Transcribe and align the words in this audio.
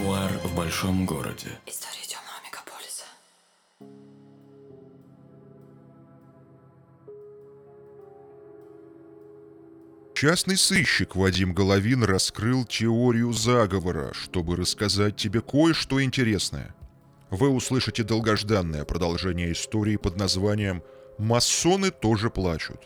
Нуар 0.00 0.30
в 0.44 0.56
большом 0.56 1.04
городе. 1.04 1.48
История 1.66 2.06
темного 2.06 2.38
мегаполиса. 2.46 3.04
Частный 10.14 10.56
сыщик 10.56 11.16
Вадим 11.16 11.52
Головин 11.52 12.02
раскрыл 12.04 12.64
теорию 12.64 13.32
заговора, 13.32 14.12
чтобы 14.14 14.56
рассказать 14.56 15.16
тебе 15.16 15.42
кое-что 15.42 16.02
интересное. 16.02 16.74
Вы 17.28 17.50
услышите 17.50 18.02
долгожданное 18.02 18.84
продолжение 18.86 19.52
истории 19.52 19.96
под 19.96 20.16
названием 20.16 20.82
«Масоны 21.18 21.90
тоже 21.90 22.30
плачут». 22.30 22.80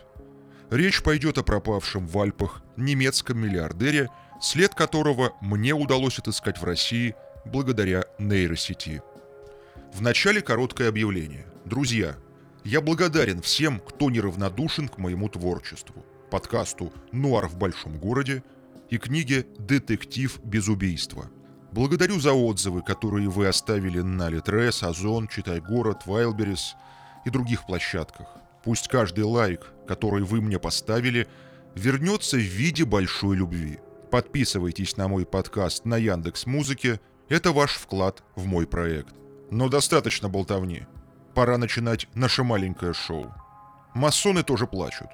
Речь 0.70 1.02
пойдет 1.02 1.38
о 1.38 1.44
пропавшем 1.44 2.08
в 2.08 2.18
Альпах 2.18 2.62
немецком 2.76 3.38
миллиардере, 3.38 4.08
след 4.44 4.74
которого 4.74 5.32
мне 5.40 5.72
удалось 5.72 6.18
отыскать 6.18 6.58
в 6.60 6.64
России 6.64 7.14
благодаря 7.46 8.04
нейросети. 8.18 9.02
В 9.94 10.02
начале 10.02 10.42
короткое 10.42 10.90
объявление. 10.90 11.46
Друзья, 11.64 12.14
я 12.62 12.82
благодарен 12.82 13.40
всем, 13.40 13.80
кто 13.80 14.10
неравнодушен 14.10 14.88
к 14.88 14.98
моему 14.98 15.30
творчеству, 15.30 16.04
подкасту 16.30 16.92
«Нуар 17.10 17.48
в 17.48 17.56
большом 17.56 17.98
городе» 17.98 18.44
и 18.90 18.98
книге 18.98 19.46
«Детектив 19.58 20.38
без 20.44 20.68
убийства». 20.68 21.30
Благодарю 21.72 22.20
за 22.20 22.34
отзывы, 22.34 22.82
которые 22.82 23.30
вы 23.30 23.48
оставили 23.48 24.00
на 24.00 24.28
Литрес, 24.28 24.82
Озон, 24.82 25.26
Читай 25.26 25.60
город, 25.60 26.02
Вайлберис 26.04 26.74
и 27.24 27.30
других 27.30 27.64
площадках. 27.64 28.26
Пусть 28.62 28.88
каждый 28.88 29.24
лайк, 29.24 29.72
который 29.88 30.22
вы 30.22 30.42
мне 30.42 30.58
поставили, 30.58 31.28
вернется 31.74 32.36
в 32.36 32.40
виде 32.40 32.84
большой 32.84 33.36
любви. 33.36 33.80
Подписывайтесь 34.14 34.96
на 34.96 35.08
мой 35.08 35.26
подкаст 35.26 35.84
на 35.84 35.96
Яндекс 35.96 36.46
Музыке. 36.46 37.00
Это 37.28 37.50
ваш 37.50 37.72
вклад 37.72 38.22
в 38.36 38.46
мой 38.46 38.64
проект. 38.64 39.12
Но 39.50 39.68
достаточно 39.68 40.28
болтовни. 40.28 40.86
Пора 41.34 41.58
начинать 41.58 42.06
наше 42.14 42.44
маленькое 42.44 42.92
шоу. 42.92 43.34
Масоны 43.92 44.44
тоже 44.44 44.68
плачут. 44.68 45.08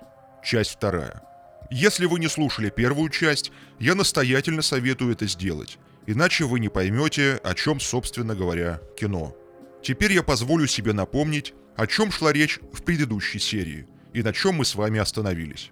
Часть 0.44 0.72
вторая. 0.72 1.22
Если 1.70 2.04
вы 2.04 2.20
не 2.20 2.28
слушали 2.28 2.68
первую 2.68 3.08
часть, 3.08 3.52
я 3.78 3.94
настоятельно 3.94 4.60
советую 4.60 5.12
это 5.12 5.26
сделать, 5.26 5.78
иначе 6.06 6.44
вы 6.44 6.60
не 6.60 6.68
поймете, 6.68 7.40
о 7.42 7.54
чем, 7.54 7.80
собственно 7.80 8.34
говоря, 8.34 8.82
кино. 8.98 9.34
Теперь 9.82 10.12
я 10.12 10.22
позволю 10.22 10.66
себе 10.66 10.92
напомнить, 10.92 11.54
о 11.74 11.86
чем 11.86 12.12
шла 12.12 12.34
речь 12.34 12.60
в 12.74 12.82
предыдущей 12.82 13.38
серии 13.38 13.88
и 14.12 14.22
на 14.22 14.34
чем 14.34 14.56
мы 14.56 14.66
с 14.66 14.74
вами 14.74 15.00
остановились. 15.00 15.70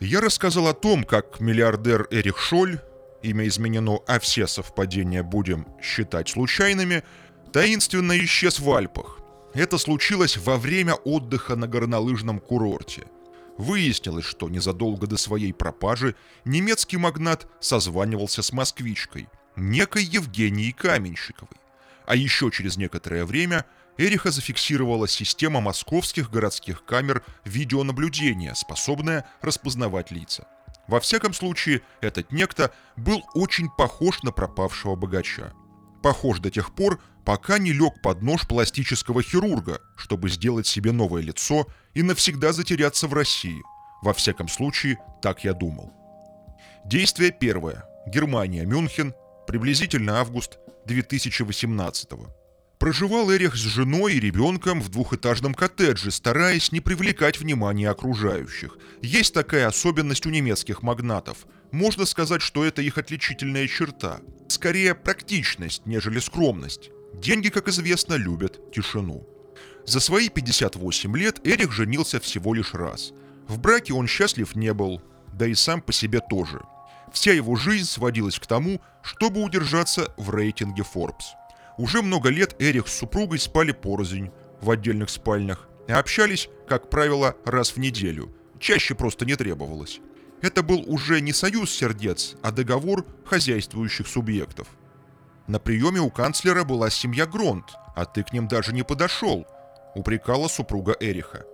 Я 0.00 0.20
рассказал 0.20 0.68
о 0.68 0.74
том, 0.74 1.04
как 1.04 1.40
миллиардер 1.40 2.06
Эрих 2.10 2.38
Шоль, 2.38 2.80
имя 3.22 3.46
изменено, 3.48 4.00
а 4.06 4.18
все 4.18 4.46
совпадения 4.46 5.22
будем 5.22 5.66
считать 5.82 6.28
случайными, 6.28 7.02
таинственно 7.50 8.18
исчез 8.18 8.60
в 8.60 8.70
Альпах. 8.70 9.20
Это 9.54 9.78
случилось 9.78 10.36
во 10.36 10.58
время 10.58 10.94
отдыха 10.94 11.56
на 11.56 11.66
горнолыжном 11.66 12.40
курорте. 12.40 13.06
Выяснилось, 13.56 14.26
что 14.26 14.50
незадолго 14.50 15.06
до 15.06 15.16
своей 15.16 15.54
пропажи 15.54 16.14
немецкий 16.44 16.98
магнат 16.98 17.46
созванивался 17.58 18.42
с 18.42 18.52
москвичкой, 18.52 19.28
некой 19.56 20.04
Евгенией 20.04 20.72
Каменщиковой. 20.72 21.56
А 22.04 22.16
еще 22.16 22.50
через 22.50 22.76
некоторое 22.76 23.24
время 23.24 23.64
Эриха 23.98 24.30
зафиксировала 24.30 25.08
система 25.08 25.60
московских 25.60 26.30
городских 26.30 26.84
камер 26.84 27.24
видеонаблюдения, 27.44 28.54
способная 28.54 29.26
распознавать 29.40 30.10
лица. 30.10 30.46
Во 30.86 31.00
всяком 31.00 31.32
случае, 31.32 31.82
этот 32.00 32.30
некто 32.30 32.72
был 32.96 33.24
очень 33.34 33.68
похож 33.70 34.22
на 34.22 34.32
пропавшего 34.32 34.94
богача. 34.94 35.52
Похож 36.02 36.38
до 36.40 36.50
тех 36.50 36.74
пор, 36.74 37.00
пока 37.24 37.58
не 37.58 37.72
лег 37.72 38.00
под 38.02 38.22
нож 38.22 38.46
пластического 38.46 39.22
хирурга, 39.22 39.80
чтобы 39.96 40.28
сделать 40.28 40.66
себе 40.66 40.92
новое 40.92 41.22
лицо 41.22 41.66
и 41.94 42.02
навсегда 42.02 42.52
затеряться 42.52 43.08
в 43.08 43.14
России. 43.14 43.62
Во 44.02 44.12
всяком 44.12 44.48
случае, 44.48 44.98
так 45.22 45.42
я 45.42 45.54
думал. 45.54 45.92
Действие 46.84 47.32
первое. 47.32 47.84
Германия, 48.06 48.64
Мюнхен, 48.64 49.14
приблизительно 49.48 50.20
август 50.20 50.58
2018 50.84 52.10
года. 52.12 52.35
Проживал 52.78 53.32
Эрих 53.32 53.56
с 53.56 53.60
женой 53.60 54.14
и 54.14 54.20
ребенком 54.20 54.82
в 54.82 54.90
двухэтажном 54.90 55.54
коттедже, 55.54 56.10
стараясь 56.10 56.72
не 56.72 56.80
привлекать 56.80 57.40
внимания 57.40 57.88
окружающих. 57.88 58.76
Есть 59.00 59.32
такая 59.32 59.66
особенность 59.66 60.26
у 60.26 60.30
немецких 60.30 60.82
магнатов. 60.82 61.46
Можно 61.72 62.04
сказать, 62.04 62.42
что 62.42 62.66
это 62.66 62.82
их 62.82 62.98
отличительная 62.98 63.66
черта. 63.66 64.20
Скорее 64.48 64.94
практичность, 64.94 65.86
нежели 65.86 66.18
скромность. 66.18 66.90
Деньги, 67.14 67.48
как 67.48 67.68
известно, 67.68 68.14
любят 68.14 68.70
тишину. 68.72 69.26
За 69.86 69.98
свои 69.98 70.28
58 70.28 71.16
лет 71.16 71.40
Эрих 71.46 71.72
женился 71.72 72.20
всего 72.20 72.52
лишь 72.52 72.74
раз. 72.74 73.12
В 73.48 73.58
браке 73.58 73.94
он 73.94 74.06
счастлив 74.06 74.54
не 74.54 74.74
был, 74.74 75.00
да 75.32 75.46
и 75.46 75.54
сам 75.54 75.80
по 75.80 75.94
себе 75.94 76.20
тоже. 76.28 76.60
Вся 77.10 77.32
его 77.32 77.56
жизнь 77.56 77.86
сводилась 77.86 78.38
к 78.38 78.46
тому, 78.46 78.82
чтобы 79.02 79.42
удержаться 79.42 80.12
в 80.18 80.28
рейтинге 80.28 80.82
Forbes– 80.82 81.24
уже 81.78 82.02
много 82.02 82.30
лет 82.30 82.56
Эрих 82.58 82.88
с 82.88 82.98
супругой 82.98 83.38
спали 83.38 83.72
порознь 83.72 84.30
в 84.60 84.70
отдельных 84.70 85.10
спальнях 85.10 85.68
и 85.88 85.92
общались, 85.92 86.48
как 86.68 86.90
правило, 86.90 87.36
раз 87.44 87.70
в 87.70 87.78
неделю. 87.78 88.32
Чаще 88.58 88.94
просто 88.94 89.24
не 89.24 89.36
требовалось. 89.36 90.00
Это 90.42 90.62
был 90.62 90.84
уже 90.86 91.20
не 91.20 91.32
союз 91.32 91.70
сердец, 91.70 92.36
а 92.42 92.50
договор 92.50 93.06
хозяйствующих 93.24 94.06
субъектов. 94.06 94.68
На 95.46 95.58
приеме 95.58 96.00
у 96.00 96.10
канцлера 96.10 96.64
была 96.64 96.90
семья 96.90 97.26
Гронт, 97.26 97.72
а 97.94 98.04
ты 98.04 98.22
к 98.22 98.32
ним 98.32 98.48
даже 98.48 98.72
не 98.72 98.82
подошел, 98.82 99.46
упрекала 99.94 100.48
супруга 100.48 100.96
Эриха. 100.98 101.44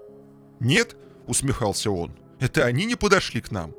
Нет, 0.60 0.96
усмехался 1.26 1.90
он, 1.90 2.16
это 2.40 2.64
они 2.64 2.86
не 2.86 2.96
подошли 2.96 3.40
к 3.40 3.50
нам. 3.50 3.74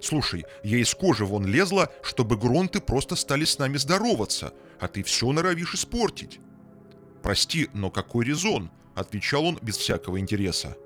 Слушай, 0.00 0.44
я 0.64 0.78
из 0.78 0.94
кожи 0.94 1.24
вон 1.24 1.46
лезла, 1.46 1.90
чтобы 2.02 2.36
Гронты 2.36 2.80
просто 2.80 3.16
стали 3.16 3.44
с 3.44 3.58
нами 3.58 3.76
здороваться, 3.76 4.52
а 4.82 4.88
ты 4.88 5.04
все 5.04 5.30
норовишь 5.30 5.74
испортить. 5.74 6.40
Прости, 7.22 7.70
но 7.72 7.88
какой 7.88 8.24
резон? 8.24 8.68
Отвечал 8.96 9.44
он 9.44 9.58
без 9.62 9.76
всякого 9.76 10.18
интереса. 10.18 10.76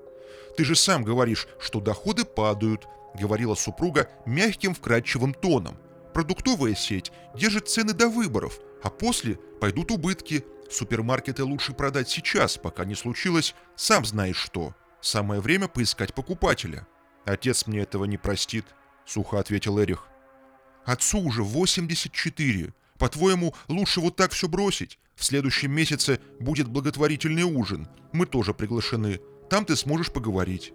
Ты 0.55 0.67
же 0.67 0.77
сам 0.77 1.03
говоришь, 1.03 1.49
что 1.59 1.81
доходы 1.81 2.27
падают, 2.27 2.87
говорила 3.19 3.55
супруга 3.55 4.11
мягким 4.27 4.75
вкрадчивым 4.75 5.33
тоном. 5.33 5.79
Продуктовая 6.12 6.75
сеть 6.75 7.11
держит 7.34 7.69
цены 7.71 7.95
до 7.95 8.11
выборов, 8.11 8.61
а 8.83 8.91
после 8.91 9.37
пойдут 9.62 9.91
убытки. 9.91 10.45
Супермаркеты 10.71 11.43
лучше 11.43 11.73
продать 11.73 12.11
сейчас, 12.11 12.59
пока 12.59 12.84
не 12.84 12.95
случилось, 12.95 13.55
сам 13.77 14.05
знаешь 14.05 14.37
что. 14.37 14.75
Самое 15.01 15.41
время 15.41 15.69
поискать 15.69 16.13
покупателя. 16.13 16.87
Отец 17.25 17.67
мне 17.67 17.81
этого 17.81 18.05
не 18.05 18.19
простит, 18.19 18.67
сухо 19.07 19.39
ответил 19.39 19.81
Эрих. 19.81 20.07
Отцу 20.84 21.19
уже 21.19 21.43
84. 21.43 22.75
По-твоему, 22.99 23.55
лучше 23.69 24.01
вот 24.01 24.17
так 24.17 24.33
все 24.33 24.49
бросить? 24.49 24.99
В 25.15 25.25
следующем 25.25 25.73
месяце 25.73 26.21
будет 26.41 26.69
благотворительный 26.69 27.43
ужин. 27.43 27.89
Мы 28.12 28.27
тоже 28.27 28.55
приглашены. 28.55 29.21
Там 29.49 29.65
ты 29.65 29.77
сможешь 29.77 30.12
поговорить. 30.12 30.73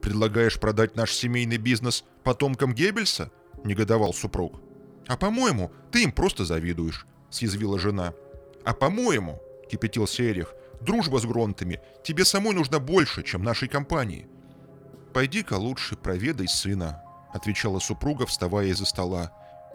Предлагаешь 0.00 0.58
продать 0.58 0.96
наш 0.96 1.12
семейный 1.12 1.58
бизнес 1.58 2.04
потомкам 2.24 2.74
Геббельса? 2.74 3.30
Негодовал 3.64 4.12
супруг. 4.12 4.60
А 5.06 5.16
по-моему, 5.16 5.70
ты 5.90 6.04
им 6.04 6.12
просто 6.12 6.44
завидуешь, 6.44 7.06
съязвила 7.30 7.78
жена. 7.78 8.14
А 8.64 8.74
по-моему, 8.74 9.40
кипятился 9.70 10.22
Эрих, 10.24 10.54
дружба 10.80 11.18
с 11.18 11.24
Гронтами 11.24 11.80
тебе 12.04 12.24
самой 12.24 12.54
нужна 12.54 12.78
больше, 12.78 13.22
чем 13.22 13.42
нашей 13.42 13.68
компании. 13.68 14.26
Пойди-ка 15.12 15.54
лучше 15.54 15.96
проведай 15.96 16.48
сына, 16.48 17.02
отвечала 17.32 17.78
супруга, 17.78 18.26
вставая 18.26 18.68
из-за 18.68 18.86
стола. 18.86 19.32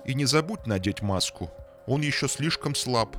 И 0.07 0.13
не 0.13 0.25
забудь 0.25 0.65
надеть 0.65 1.01
маску, 1.01 1.51
он 1.86 2.01
еще 2.01 2.27
слишком 2.27 2.75
слаб. 2.75 3.18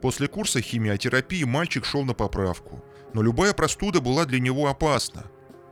После 0.00 0.28
курса 0.28 0.60
химиотерапии 0.60 1.42
мальчик 1.42 1.84
шел 1.84 2.04
на 2.04 2.14
поправку, 2.14 2.84
но 3.14 3.20
любая 3.20 3.52
простуда 3.52 4.00
была 4.00 4.24
для 4.24 4.38
него 4.38 4.68
опасна. 4.68 5.24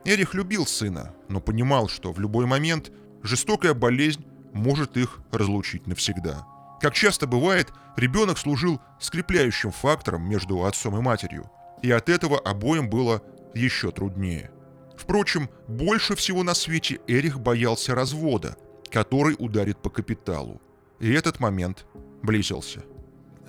Эрих 0.05 0.35
любил 0.35 0.67
сына, 0.67 1.15
но 1.29 1.41
понимал, 1.41 1.89
что 1.89 2.13
в 2.13 2.19
любой 2.19 2.47
момент 2.47 2.91
жестокая 3.23 3.73
болезнь 3.73 4.25
может 4.53 4.97
их 4.97 5.21
разлучить 5.31 5.87
навсегда. 5.87 6.45
Как 6.81 6.95
часто 6.95 7.27
бывает, 7.27 7.73
ребенок 7.97 8.39
служил 8.39 8.81
скрепляющим 9.01 9.71
фактором 9.71 10.29
между 10.29 10.65
отцом 10.65 10.99
и 10.99 11.01
матерью, 11.01 11.51
и 11.83 11.91
от 11.91 12.09
этого 12.09 12.39
обоим 12.39 12.91
было 12.91 13.23
еще 13.55 13.93
труднее. 13.93 14.51
Впрочем, 14.97 15.49
больше 15.69 16.17
всего 16.17 16.43
на 16.43 16.55
свете 16.55 17.01
Эрих 17.07 17.39
боялся 17.39 17.95
развода, 17.95 18.57
который 18.91 19.37
ударит 19.39 19.79
по 19.79 19.91
капиталу. 19.91 20.61
И 21.01 21.13
этот 21.13 21.41
момент 21.41 21.87
близился. 22.23 22.83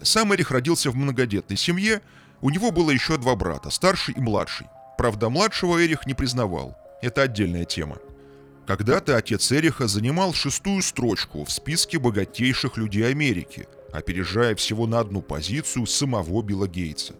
Сам 0.01 0.33
Эрих 0.33 0.51
родился 0.51 0.91
в 0.91 0.95
многодетной 0.95 1.57
семье, 1.57 2.01
у 2.41 2.49
него 2.49 2.71
было 2.71 2.91
еще 2.91 3.17
два 3.17 3.35
брата, 3.35 3.69
старший 3.69 4.13
и 4.15 4.19
младший. 4.19 4.67
Правда, 4.97 5.29
младшего 5.29 5.83
Эрих 5.83 6.05
не 6.05 6.13
признавал. 6.13 6.77
Это 7.01 7.23
отдельная 7.23 7.65
тема. 7.65 7.97
Когда-то 8.67 9.15
отец 9.15 9.51
Эриха 9.51 9.87
занимал 9.87 10.33
шестую 10.33 10.81
строчку 10.81 11.45
в 11.45 11.51
списке 11.51 11.99
богатейших 11.99 12.77
людей 12.77 13.09
Америки, 13.09 13.67
опережая 13.93 14.55
всего 14.55 14.85
на 14.87 14.99
одну 14.99 15.21
позицию 15.21 15.85
самого 15.85 16.41
Билла 16.41 16.67
Гейтса. 16.67 17.13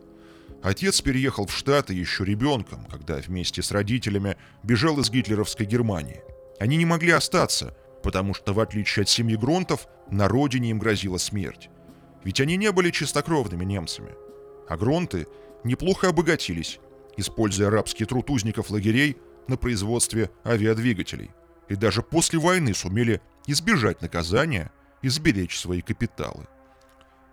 Отец 0.62 1.00
переехал 1.02 1.46
в 1.46 1.54
Штаты 1.54 1.94
еще 1.94 2.26
ребенком, 2.26 2.86
когда 2.92 3.16
вместе 3.16 3.62
с 3.62 3.72
родителями 3.72 4.36
бежал 4.64 5.00
из 5.00 5.10
гитлеровской 5.10 5.66
Германии. 5.66 6.22
Они 6.60 6.76
не 6.76 6.86
могли 6.86 7.12
остаться, 7.12 7.78
потому 8.08 8.34
что, 8.34 8.54
в 8.54 8.62
отличие 8.62 9.04
от 9.04 9.10
семьи 9.10 9.36
Гронтов, 9.36 9.86
на 10.10 10.30
родине 10.30 10.70
им 10.70 10.80
грозила 10.80 11.18
смерть. 11.18 11.70
Ведь 12.24 12.40
они 12.40 12.56
не 12.56 12.72
были 12.72 12.90
чистокровными 12.90 13.66
немцами. 13.66 14.16
А 14.70 14.78
Гронты 14.78 15.28
неплохо 15.66 16.08
обогатились, 16.08 16.80
используя 17.18 17.68
арабский 17.68 18.06
труд 18.06 18.30
узников 18.30 18.70
лагерей 18.70 19.18
на 19.50 19.58
производстве 19.58 20.32
авиадвигателей. 20.46 21.32
И 21.68 21.76
даже 21.76 22.02
после 22.02 22.40
войны 22.40 22.74
сумели 22.74 23.20
избежать 23.46 24.02
наказания 24.02 24.72
и 25.02 25.10
сберечь 25.10 25.60
свои 25.60 25.82
капиталы. 25.82 26.48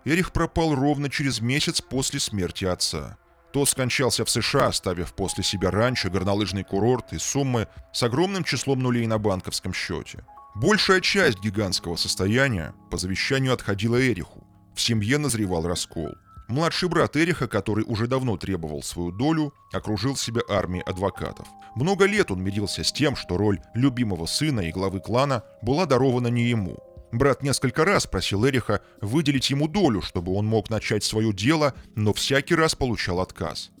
Эрих 0.03 0.33
пропал 0.33 0.75
ровно 0.75 1.09
через 1.09 1.39
месяц 1.39 1.79
после 1.79 2.19
смерти 2.19 2.65
отца. 2.65 3.17
Тот 3.53 3.69
скончался 3.69 4.25
в 4.25 4.29
США, 4.29 4.67
оставив 4.67 5.13
после 5.13 5.41
себя 5.41 5.71
ранчо, 5.71 6.09
горнолыжный 6.09 6.65
курорт 6.65 7.13
и 7.13 7.17
суммы 7.17 7.69
с 7.93 8.03
огромным 8.03 8.43
числом 8.43 8.79
нулей 8.79 9.07
на 9.07 9.17
банковском 9.19 9.73
счете. 9.73 10.25
Большая 10.55 11.01
часть 11.01 11.41
гигантского 11.41 11.97
состояния 11.97 12.73
по 12.89 12.97
завещанию 12.97 13.51
отходила 13.51 14.01
Эриху. 14.01 14.47
В 14.73 14.79
семье 14.79 15.17
назревал 15.17 15.67
раскол. 15.67 16.13
Младший 16.47 16.87
брат 16.87 17.17
Эриха, 17.17 17.49
который 17.49 17.83
уже 17.85 18.07
давно 18.07 18.37
требовал 18.37 18.81
свою 18.81 19.11
долю, 19.11 19.53
окружил 19.73 20.15
себя 20.15 20.43
армией 20.47 20.83
адвокатов. 20.83 21.45
Много 21.75 22.05
лет 22.05 22.31
он 22.31 22.41
мирился 22.41 22.85
с 22.85 22.93
тем, 22.93 23.17
что 23.17 23.35
роль 23.35 23.59
любимого 23.73 24.27
сына 24.27 24.61
и 24.61 24.71
главы 24.71 25.01
клана 25.01 25.43
была 25.61 25.85
дарована 25.85 26.27
не 26.27 26.43
ему. 26.43 26.77
Брат 27.11 27.43
несколько 27.43 27.83
раз 27.83 28.07
просил 28.07 28.47
Эриха 28.47 28.81
выделить 29.01 29.49
ему 29.49 29.67
долю, 29.67 30.01
чтобы 30.01 30.33
он 30.33 30.45
мог 30.45 30.69
начать 30.69 31.03
свое 31.03 31.33
дело, 31.33 31.73
но 31.95 32.13
всякий 32.13 32.55
раз 32.55 32.75
получал 32.75 33.19
отказ. 33.19 33.71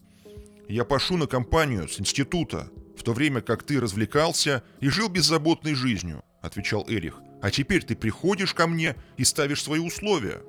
«Я 0.67 0.83
пошу 0.83 1.15
на 1.15 1.27
компанию 1.27 1.87
с 1.87 2.01
института, 2.01 2.67
в 2.97 3.03
то 3.03 3.13
время 3.13 3.39
как 3.39 3.63
ты 3.63 3.79
развлекался 3.79 4.61
и 4.81 4.89
жил 4.89 5.07
беззаботной 5.07 5.73
жизнью»,— 5.73 6.21
отвечал 6.45 6.85
Эрих. 6.87 7.21
«А 7.41 7.51
теперь 7.51 7.83
ты 7.83 7.95
приходишь 7.95 8.53
ко 8.53 8.67
мне 8.67 8.95
и 9.17 9.23
ставишь 9.23 9.63
свои 9.63 9.79
условия». 9.79 10.41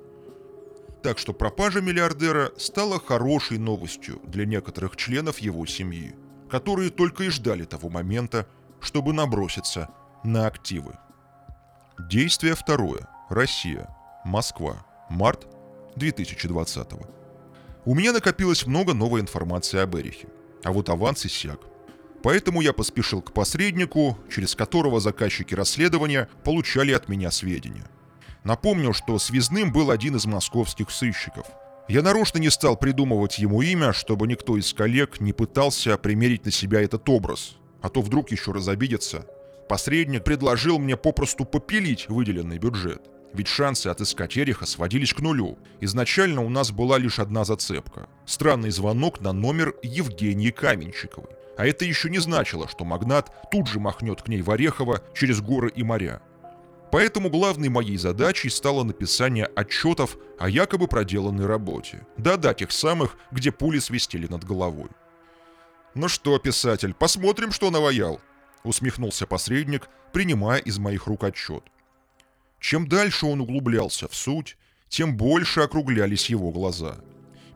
Так 1.03 1.19
что 1.19 1.33
пропажа 1.33 1.79
миллиардера 1.81 2.51
стала 2.57 2.99
хорошей 2.99 3.57
новостью 3.57 4.21
для 4.25 4.45
некоторых 4.45 4.95
членов 4.95 5.39
его 5.39 5.65
семьи, 5.65 6.15
которые 6.49 6.89
только 6.89 7.25
и 7.25 7.29
ждали 7.29 7.65
того 7.65 7.89
момента, 7.89 8.47
чтобы 8.81 9.13
наброситься 9.13 9.89
на 10.23 10.47
активы. 10.47 10.97
Действие 12.09 12.55
второе. 12.55 13.07
Россия. 13.29 13.87
Москва. 14.25 14.85
Март 15.09 15.47
2020 15.95 16.87
У 17.85 17.95
меня 17.95 18.11
накопилось 18.11 18.65
много 18.65 18.93
новой 18.93 19.21
информации 19.21 19.79
об 19.79 19.95
Эрихе, 19.95 20.27
а 20.63 20.71
вот 20.71 20.89
аванс 20.89 21.25
иссяк. 21.25 21.59
Поэтому 22.23 22.61
я 22.61 22.73
поспешил 22.73 23.21
к 23.21 23.33
посреднику, 23.33 24.17
через 24.29 24.55
которого 24.55 24.99
заказчики 24.99 25.53
расследования 25.53 26.29
получали 26.43 26.91
от 26.91 27.09
меня 27.09 27.31
сведения– 27.31 27.89
Напомню, 28.47 28.93
что 28.93 29.19
связным 29.19 29.73
был 29.73 29.91
один 29.91 30.15
из 30.15 30.25
московских 30.25 30.89
сыщиков. 30.89 31.45
Я 31.89 32.01
нарочно 32.01 32.37
не 32.37 32.49
стал 32.49 32.77
придумывать 32.77 33.39
ему 33.39 33.61
имя, 33.61 33.91
чтобы 33.91 34.25
никто 34.25 34.57
из 34.57 34.73
коллег 34.73 35.19
не 35.19 35.33
пытался 35.33 35.97
примерить 35.97 36.45
на 36.45 36.51
себя 36.51 36.81
этот 36.81 37.09
образ, 37.09 37.57
а 37.81 37.89
то 37.89 37.99
вдруг 37.99 38.31
еще 38.31 38.53
разобидится. 38.53 39.25
Посредник 39.67 40.23
предложил 40.23 40.79
мне 40.79 40.95
попросту 40.95 41.43
попилить 41.43 42.07
выделенный 42.07 42.57
бюджет. 42.57 43.01
Ведь 43.33 43.49
шансы 43.49 43.87
отыскать 43.87 44.37
Эриха 44.37 44.65
сводились 44.65 45.13
к 45.13 45.19
нулю. 45.19 45.57
Изначально 45.81 46.41
у 46.41 46.47
нас 46.47 46.71
была 46.71 46.97
лишь 46.97 47.19
одна 47.19 47.43
зацепка. 47.43 48.07
Странный 48.25 48.69
звонок 48.69 49.19
на 49.19 49.33
номер 49.33 49.75
Евгении 49.83 50.51
Каменщиковой. 50.51 51.31
А 51.57 51.65
это 51.65 51.85
еще 51.85 52.09
не 52.09 52.19
значило, 52.19 52.67
что 52.67 52.85
магнат 52.85 53.31
тут 53.51 53.67
же 53.67 53.79
махнет 53.79 54.21
к 54.21 54.27
ней 54.27 54.41
в 54.41 54.51
Орехово 54.51 55.01
через 55.13 55.41
горы 55.41 55.71
и 55.75 55.83
моря. 55.83 56.21
Поэтому 56.91 57.29
главной 57.29 57.69
моей 57.69 57.97
задачей 57.97 58.49
стало 58.49 58.83
написание 58.83 59.45
отчетов 59.45 60.17
о 60.39 60.49
якобы 60.49 60.87
проделанной 60.87 61.45
работе. 61.45 62.05
Да-да, 62.17 62.53
тех 62.53 62.71
самых, 62.71 63.17
где 63.31 63.51
пули 63.51 63.79
свистели 63.79 64.27
над 64.27 64.45
головой. 64.45 64.89
«Ну 65.95 66.07
что, 66.07 66.37
писатель, 66.37 66.93
посмотрим, 66.93 67.51
что 67.51 67.71
наваял»,— 67.71 68.21
усмехнулся 68.63 69.25
посредник, 69.25 69.89
принимая 70.13 70.59
из 70.59 70.77
моих 70.77 71.07
рук 71.07 71.23
отчет. 71.23 71.63
Чем 72.59 72.87
дальше 72.87 73.25
он 73.25 73.41
углублялся 73.41 74.07
в 74.07 74.15
суть, 74.15 74.57
тем 74.89 75.17
больше 75.17 75.61
округлялись 75.61 76.29
его 76.29 76.51
глаза. 76.51 76.97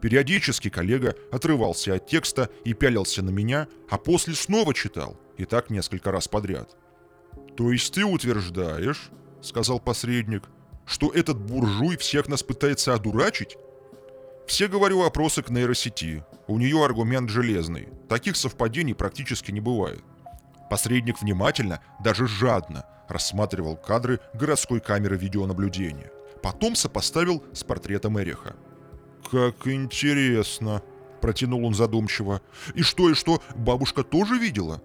Периодически 0.02 0.70
коллега 0.70 1.16
отрывался 1.32 1.96
от 1.96 2.08
текста 2.08 2.50
и 2.66 2.74
пялился 2.74 3.22
на 3.22 3.30
меня, 3.30 3.68
а 3.90 3.98
после 3.98 4.34
снова 4.34 4.74
читал, 4.74 5.20
и 5.38 5.46
так 5.46 5.70
несколько 5.70 6.12
раз 6.12 6.28
подряд. 6.28 6.76
«То 7.56 7.72
есть 7.72 7.94
ты 7.94 8.04
утверждаешь,— 8.04 9.12
сказал 9.42 9.80
посредник,— 9.80 10.44
что 10.86 11.12
этот 11.12 11.38
буржуй 11.38 11.98
всех 11.98 12.28
нас 12.28 12.44
пытается 12.44 12.94
одурачить? 12.94 13.58
Все, 14.48 14.68
говорю, 14.68 15.04
опросы 15.04 15.44
к 15.44 15.50
нейросети. 15.50 16.26
У 16.48 16.58
нее 16.58 16.84
аргумент 16.84 17.30
железный. 17.30 17.88
Таких 18.10 18.36
совпадений 18.36 18.96
практически 18.96 19.52
не 19.52 19.62
бывает. 19.62 20.04
Посредник 20.70 21.22
внимательно, 21.22 21.80
даже 22.04 22.28
жадно, 22.28 22.86
рассматривал 23.08 23.78
кадры 23.78 24.20
городской 24.34 24.82
камеры 24.82 25.16
видеонаблюдения. 25.16 26.12
Потом 26.42 26.76
сопоставил 26.76 27.44
с 27.54 27.64
портретом 27.64 28.20
Эриха. 28.20 28.56
«Как 29.32 29.66
интересно»,— 29.66 30.82
протянул 31.22 31.66
он 31.66 31.74
задумчиво. 31.74 32.42
«И 32.76 32.82
что, 32.82 33.10
и 33.10 33.14
что, 33.14 33.42
бабушка 33.56 34.04
тоже 34.04 34.38
видела?» 34.38 34.84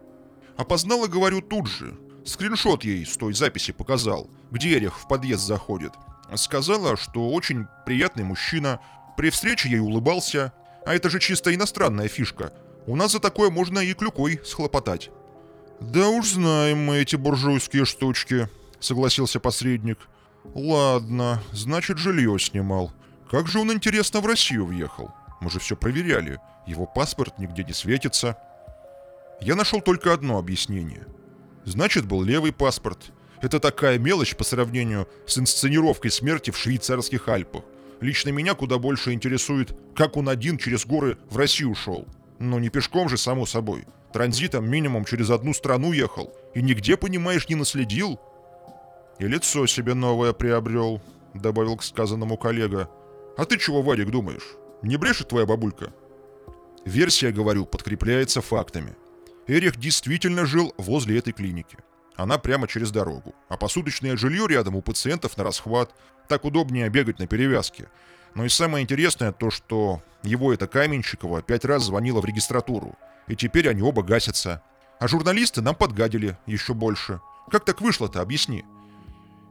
«Опознала, 0.56 1.08
говорю, 1.08 1.40
тут 1.40 1.66
же. 1.66 1.98
Скриншот 2.24 2.84
ей 2.84 3.04
с 3.04 3.16
той 3.16 3.34
записи 3.34 3.72
показал, 3.72 4.30
где 4.52 4.74
Эрих 4.74 5.00
в 5.00 5.08
подъезд 5.08 5.44
заходит. 5.44 5.92
Сказала, 6.36 6.96
что 6.96 7.28
очень 7.30 7.66
приятный 7.84 8.22
мужчина, 8.22 8.78
при 9.16 9.30
встрече 9.30 9.68
ей 9.68 9.80
улыбался, 9.80 10.52
а 10.84 10.94
это 10.94 11.10
же 11.10 11.18
чисто 11.18 11.52
иностранная 11.52 12.06
фишка. 12.06 12.52
У 12.86 12.94
нас 12.94 13.12
за 13.12 13.18
такое 13.18 13.50
можно 13.50 13.80
и 13.80 13.94
клюкой 13.94 14.40
схлопотать. 14.44 15.10
«Да 15.80 16.08
уж 16.08 16.30
знаем 16.30 16.84
мы 16.84 16.98
эти 16.98 17.16
буржуйские 17.16 17.84
штучки»,— 17.84 18.48
согласился 18.78 19.40
посредник. 19.40 19.98
«Ладно, 20.54 21.42
значит, 21.52 21.98
жилье 21.98 22.38
снимал. 22.38 22.92
Как 23.30 23.48
же 23.48 23.58
он, 23.58 23.72
интересно, 23.72 24.20
в 24.20 24.26
Россию 24.26 24.66
въехал? 24.66 25.12
Мы 25.40 25.50
же 25.50 25.58
все 25.58 25.76
проверяли. 25.76 26.40
Его 26.66 26.86
паспорт 26.86 27.38
нигде 27.38 27.64
не 27.64 27.72
светится». 27.72 28.36
Я 29.40 29.54
нашел 29.54 29.82
только 29.82 30.14
одно 30.14 30.38
объяснение— 30.38 31.06
Значит, 31.66 32.06
был 32.06 32.22
левый 32.22 32.52
паспорт. 32.52 33.10
Это 33.42 33.58
такая 33.58 33.98
мелочь 33.98 34.36
по 34.36 34.44
сравнению 34.44 35.08
с 35.26 35.36
инсценировкой 35.36 36.12
смерти 36.12 36.52
в 36.52 36.56
швейцарских 36.56 37.28
Альпах. 37.28 37.64
Лично 38.00 38.30
меня 38.30 38.54
куда 38.54 38.78
больше 38.78 39.12
интересует, 39.12 39.76
как 39.96 40.16
он 40.16 40.28
один 40.28 40.58
через 40.58 40.86
горы 40.86 41.18
в 41.28 41.36
Россию 41.36 41.74
шел. 41.74 42.06
Но 42.38 42.60
не 42.60 42.68
пешком 42.68 43.08
же, 43.08 43.18
само 43.18 43.46
собой. 43.46 43.84
Транзитом 44.12 44.70
минимум 44.70 45.04
через 45.04 45.28
одну 45.30 45.52
страну 45.52 45.90
ехал. 45.92 46.32
И 46.54 46.62
нигде, 46.62 46.96
понимаешь, 46.96 47.48
не 47.48 47.56
наследил. 47.56 48.20
И 49.18 49.26
лицо 49.26 49.66
себе 49.66 49.94
новое 49.94 50.32
приобрел, 50.32 51.02
добавил 51.34 51.76
к 51.76 51.82
сказанному 51.82 52.36
коллега. 52.36 52.88
А 53.36 53.44
ты 53.44 53.58
чего, 53.58 53.82
Вадик, 53.82 54.10
думаешь? 54.10 54.56
Не 54.82 54.96
брешет 54.96 55.28
твоя 55.28 55.46
бабулька? 55.46 55.92
Версия, 56.84 57.32
говорю, 57.32 57.66
подкрепляется 57.66 58.40
фактами. 58.40 58.96
Эрих 59.46 59.76
действительно 59.76 60.46
жил 60.46 60.74
возле 60.78 61.18
этой 61.18 61.32
клиники. 61.32 61.78
Она 62.16 62.38
прямо 62.38 62.66
через 62.66 62.90
дорогу. 62.90 63.34
А 63.48 63.56
посуточное 63.56 64.16
жилье 64.16 64.46
рядом 64.48 64.76
у 64.76 64.82
пациентов 64.82 65.36
на 65.36 65.44
расхват. 65.44 65.94
Так 66.28 66.44
удобнее 66.44 66.88
бегать 66.88 67.18
на 67.18 67.26
перевязке. 67.26 67.88
Но 68.34 68.44
и 68.44 68.48
самое 68.48 68.82
интересное 68.82 69.32
то, 69.32 69.50
что 69.50 70.02
его 70.22 70.52
эта 70.52 70.66
Каменщикова 70.66 71.42
пять 71.42 71.64
раз 71.64 71.84
звонила 71.84 72.20
в 72.20 72.24
регистратуру. 72.24 72.96
И 73.28 73.36
теперь 73.36 73.68
они 73.68 73.82
оба 73.82 74.02
гасятся. 74.02 74.62
А 74.98 75.08
журналисты 75.08 75.60
нам 75.60 75.74
подгадили 75.74 76.38
еще 76.46 76.74
больше. 76.74 77.20
Как 77.50 77.64
так 77.64 77.80
вышло-то, 77.80 78.20
объясни. 78.20 78.64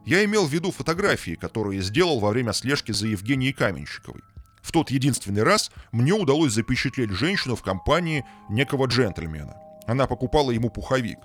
Я 0.06 0.24
имел 0.24 0.46
в 0.46 0.54
виду 0.54 0.72
фотографии, 0.72 1.36
которые 1.36 1.82
сделал 1.82 2.20
во 2.20 2.30
время 2.30 2.54
слежки 2.54 2.92
за 2.92 3.08
Евгенией 3.08 3.54
Каменщиковой. 3.54 4.22
В 4.62 4.72
тот 4.72 4.92
единственный 4.92 5.44
раз 5.44 5.72
мне 5.92 6.14
удалось 6.14 6.54
запечатлеть 6.54 7.10
женщину 7.10 7.56
в 7.56 7.64
компании 7.64 8.24
некого 8.50 8.86
джентльмена. 8.86 9.56
Она 9.88 10.06
покупала 10.06 10.52
ему 10.52 10.70
пуховик. 10.70 11.18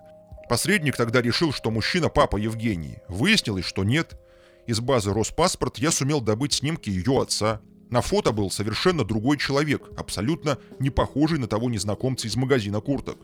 Посредник 0.49 0.97
тогда 0.97 1.21
решил, 1.23 1.53
что 1.53 1.71
мужчина 1.71 2.09
папа 2.09 2.39
Евгении. 2.39 3.03
Выяснилось, 3.09 3.67
что 3.67 3.85
нет. 3.85 4.19
Из 4.67 4.81
базы 4.81 5.13
Роспаспорт 5.13 5.79
я 5.79 5.91
сумел 5.91 6.21
добыть 6.21 6.55
снимки 6.55 6.91
ее 6.91 7.21
отца. 7.21 7.61
На 7.91 8.01
фото 8.01 8.33
был 8.33 8.51
совершенно 8.51 9.05
другой 9.05 9.37
человек, 9.37 9.83
абсолютно 9.97 10.59
не 10.79 10.91
похожий 10.91 11.39
на 11.39 11.49
того 11.49 11.69
незнакомца 11.69 12.29
из 12.29 12.37
магазина 12.37 12.81
курток. 12.81 13.19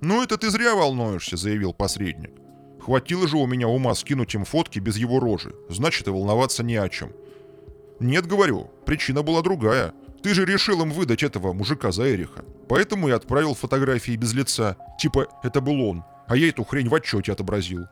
«Ну 0.00 0.22
это 0.22 0.36
ты 0.36 0.50
зря 0.50 0.74
волнуешься»,— 0.74 1.36
заявил 1.38 1.72
посредник. 1.72 2.45
«Хватило 2.86 3.26
же 3.26 3.36
у 3.36 3.48
меня 3.48 3.66
ума 3.66 3.96
скинуть 3.96 4.32
им 4.36 4.44
фотки 4.44 4.78
без 4.78 4.96
его 4.96 5.18
рожи, 5.18 5.52
значит 5.68 6.06
и 6.06 6.10
волноваться 6.10 6.62
не 6.62 6.76
о 6.76 6.88
чем. 6.88 7.10
Нет, 7.98 8.26
говорю, 8.26 8.70
причина 8.84 9.24
была 9.24 9.42
другая. 9.42 9.92
Ты 10.22 10.34
же 10.34 10.44
решил 10.44 10.80
им 10.82 10.92
выдать 10.92 11.24
этого 11.24 11.52
мужика 11.52 11.90
за 11.90 12.14
Эриха. 12.14 12.44
Поэтому 12.68 13.08
и 13.08 13.10
отправил 13.10 13.54
фотографии 13.54 14.12
без 14.12 14.34
лица. 14.34 14.76
Типа, 15.00 15.26
это 15.42 15.60
был 15.60 15.80
он. 15.80 16.04
А 16.28 16.36
я 16.36 16.48
эту 16.48 16.62
хрень 16.62 16.88
в 16.88 16.94
отчете 16.94 17.32
отобразил. 17.32 17.86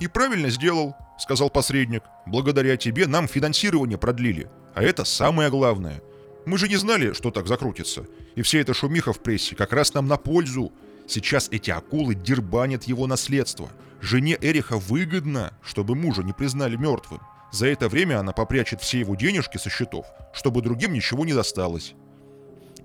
«И 0.00 0.08
правильно 0.08 0.50
сделал»,— 0.50 0.96
сказал 1.20 1.48
посредник. 1.48 2.02
«Благодаря 2.26 2.76
тебе 2.76 3.06
нам 3.06 3.28
финансирование 3.28 3.98
продлили. 3.98 4.50
А 4.74 4.82
это 4.82 5.04
самое 5.04 5.48
главное. 5.48 6.02
Мы 6.44 6.58
же 6.58 6.66
не 6.66 6.74
знали, 6.76 7.12
что 7.12 7.30
так 7.30 7.46
закрутится. 7.46 8.04
И 8.34 8.42
вся 8.42 8.58
эта 8.58 8.74
шумиха 8.74 9.12
в 9.12 9.20
прессе 9.20 9.54
как 9.54 9.72
раз 9.72 9.94
нам 9.94 10.08
на 10.08 10.16
пользу. 10.16 10.72
Сейчас 11.08 11.48
эти 11.50 11.70
акулы 11.70 12.14
дербанят 12.14 12.84
его 12.84 13.06
наследство. 13.06 13.70
Жене 14.02 14.36
Эриха 14.42 14.76
выгодно, 14.76 15.54
чтобы 15.62 15.94
мужа 15.94 16.22
не 16.22 16.34
признали 16.34 16.76
мертвым. 16.76 17.20
За 17.50 17.66
это 17.66 17.88
время 17.88 18.20
она 18.20 18.32
попрячет 18.32 18.82
все 18.82 19.00
его 19.00 19.14
денежки 19.14 19.56
со 19.56 19.70
счетов, 19.70 20.04
чтобы 20.34 20.60
другим 20.60 20.92
ничего 20.92 21.24
не 21.24 21.32
досталось. 21.32 21.94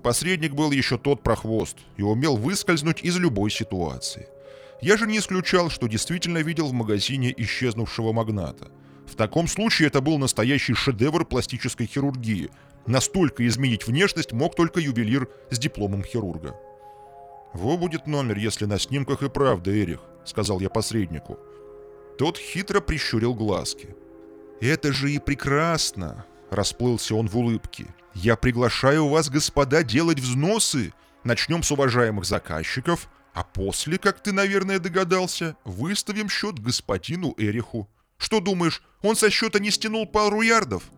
Посредник 0.02 0.54
был 0.54 0.70
еще 0.70 0.96
тот 0.96 1.22
прохвост 1.22 1.76
и 1.98 2.02
умел 2.02 2.38
выскользнуть 2.38 3.02
из 3.02 3.18
любой 3.18 3.50
ситуации. 3.50 4.26
Я 4.80 4.96
же 4.96 5.06
не 5.06 5.18
исключал, 5.18 5.68
что 5.68 5.86
действительно 5.86 6.38
видел 6.38 6.68
в 6.68 6.72
магазине 6.72 7.32
исчезнувшего 7.36 8.12
магната. 8.12 8.68
В 9.06 9.16
таком 9.16 9.46
случае 9.46 9.88
это 9.88 10.00
был 10.00 10.16
настоящий 10.18 10.72
шедевр 10.72 11.26
пластической 11.26 11.86
хирургии. 11.86 12.50
Настолько 12.86 13.46
изменить 13.46 13.86
внешность 13.86 14.32
мог 14.32 14.56
только 14.56 14.80
ювелир 14.80 15.28
с 15.50 15.58
дипломом 15.58 16.02
хирурга. 16.02 16.54
«Во 17.54 17.76
будет 17.76 18.08
номер, 18.08 18.36
если 18.36 18.64
на 18.64 18.80
снимках 18.80 19.22
и 19.22 19.28
правда, 19.28 19.70
Эрих»,— 19.70 20.00
сказал 20.24 20.58
я 20.58 20.68
посреднику. 20.68 21.38
Тот 22.18 22.36
хитро 22.36 22.80
прищурил 22.80 23.32
глазки. 23.32 23.94
«Это 24.60 24.92
же 24.92 25.12
и 25.12 25.20
прекрасно!»— 25.20 26.26
расплылся 26.50 27.14
он 27.14 27.28
в 27.28 27.38
улыбке. 27.38 27.86
«Я 28.12 28.36
приглашаю 28.36 29.08
вас, 29.08 29.30
господа, 29.30 29.84
делать 29.84 30.18
взносы. 30.18 30.92
Начнем 31.22 31.62
с 31.62 31.70
уважаемых 31.70 32.24
заказчиков, 32.24 33.08
а 33.32 33.44
после, 33.44 33.98
как 33.98 34.20
ты, 34.20 34.32
наверное, 34.32 34.80
догадался, 34.80 35.56
выставим 35.64 36.28
счет 36.28 36.58
господину 36.58 37.34
Эриху. 37.36 37.88
Что 38.18 38.40
думаешь, 38.40 38.82
он 39.02 39.14
со 39.14 39.30
счета 39.30 39.60
не 39.60 39.70
стянул 39.70 40.06
пару 40.06 40.40
ярдов?» 40.40 40.90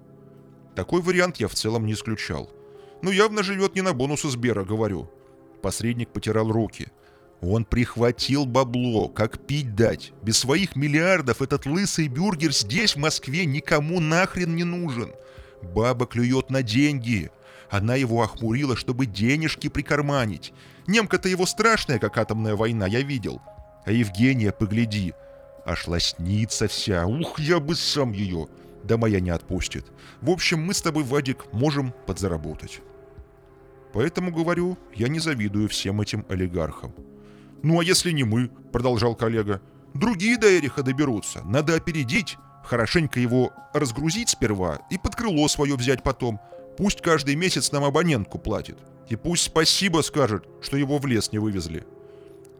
Такой 0.74 1.02
вариант 1.02 1.36
я 1.36 1.48
в 1.48 1.54
целом 1.54 1.84
не 1.84 1.92
исключал. 1.92 2.50
Ну, 3.02 3.10
явно 3.10 3.42
живет 3.42 3.74
не 3.74 3.82
на 3.82 3.92
бонусы 3.92 4.28
Сбера, 4.30 4.64
говорю. 4.64 5.10
Посредник 5.62 6.10
потирал 6.10 6.50
руки. 6.50 6.88
Он 7.40 7.64
прихватил 7.64 8.46
бабло, 8.46 9.08
как 9.08 9.38
пить 9.38 9.74
дать. 9.74 10.12
Без 10.22 10.38
своих 10.38 10.74
миллиардов 10.74 11.42
этот 11.42 11.66
лысый 11.66 12.08
бюргер 12.08 12.52
здесь, 12.52 12.96
в 12.96 12.98
Москве, 12.98 13.44
никому 13.44 14.00
нахрен 14.00 14.56
не 14.56 14.64
нужен. 14.64 15.12
Баба 15.62 16.06
клюет 16.06 16.50
на 16.50 16.62
деньги. 16.62 17.30
Она 17.68 17.96
его 17.96 18.22
охмурила, 18.22 18.76
чтобы 18.76 19.06
денежки 19.06 19.68
прикарманить. 19.68 20.52
Немка-то 20.86 21.28
его 21.28 21.46
страшная, 21.46 21.98
как 21.98 22.16
атомная 22.16 22.54
война, 22.54 22.86
я 22.86 23.02
видел. 23.02 23.42
А 23.84 23.92
Евгения, 23.92 24.52
погляди, 24.52 25.14
аж 25.64 25.86
лоснится 25.88 26.68
вся. 26.68 27.06
Ух, 27.06 27.38
я 27.38 27.60
бы 27.60 27.74
сам 27.74 28.12
ее. 28.12 28.48
Да 28.84 28.96
моя 28.96 29.20
не 29.20 29.30
отпустит. 29.30 29.86
В 30.20 30.30
общем, 30.30 30.60
мы 30.60 30.74
с 30.74 30.80
тобой, 30.80 31.02
Вадик, 31.02 31.52
можем 31.52 31.92
подзаработать. 32.06 32.80
Поэтому, 33.96 34.30
говорю, 34.30 34.76
я 34.94 35.08
не 35.08 35.20
завидую 35.20 35.70
всем 35.70 36.02
этим 36.02 36.26
олигархам. 36.28 36.92
«Ну 37.62 37.80
а 37.80 37.82
если 37.82 38.10
не 38.10 38.24
мы?»— 38.24 38.50
продолжал 38.72 39.14
коллега. 39.14 39.62
«Другие 39.94 40.36
до 40.36 40.54
Эриха 40.54 40.82
доберутся. 40.82 41.40
Надо 41.46 41.74
опередить, 41.74 42.36
хорошенько 42.62 43.18
его 43.20 43.54
разгрузить 43.72 44.28
сперва 44.28 44.80
и 44.90 44.98
под 44.98 45.16
крыло 45.16 45.48
свое 45.48 45.76
взять 45.76 46.02
потом. 46.02 46.38
Пусть 46.76 47.00
каждый 47.00 47.36
месяц 47.36 47.72
нам 47.72 47.84
абонентку 47.84 48.38
платит. 48.38 48.76
И 49.08 49.16
пусть 49.16 49.44
спасибо 49.44 50.02
скажет, 50.02 50.44
что 50.60 50.76
его 50.76 50.98
в 50.98 51.06
лес 51.06 51.32
не 51.32 51.38
вывезли». 51.38 51.86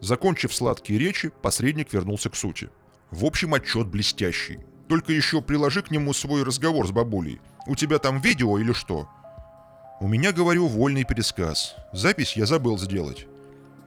Закончив 0.01 0.55
сладкие 0.55 0.99
речи, 0.99 1.33
посредник 1.43 1.93
вернулся 1.93 2.31
к 2.31 2.37
сути. 2.37 2.71
В 3.11 3.27
общем, 3.27 3.53
отчет 3.53 3.89
блестящий. 3.89 4.61
Только 4.89 5.13
еще 5.13 5.43
приложи 5.43 5.83
к 5.83 5.91
нему 5.91 6.15
свой 6.15 6.45
разговор 6.45 6.89
с 6.89 6.93
бабулей. 6.93 7.43
У 7.67 7.75
тебя 7.75 7.99
там 7.99 8.23
видео 8.23 8.57
или 8.57 8.73
что? 8.73 9.11
У 9.99 10.09
меня, 10.09 10.33
говорю, 10.33 10.67
вольный 10.67 11.05
пересказ. 11.05 11.75
Запись 11.93 12.37
я 12.37 12.45
забыл 12.45 12.79
сделать. 12.79 13.27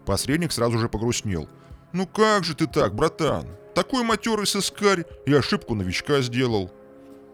Посредник 0.06 0.52
сразу 0.52 0.80
же 0.80 0.90
погрустнел. 0.90 1.48
«Ну 1.92 2.08
как 2.08 2.44
же 2.44 2.56
ты 2.56 2.66
так, 2.66 2.96
братан? 2.96 3.46
Такой 3.76 4.04
матерый 4.04 4.48
сыскарь 4.48 5.06
и 5.28 5.34
ошибку 5.34 5.76
новичка 5.76 6.22
сделал». 6.22 6.72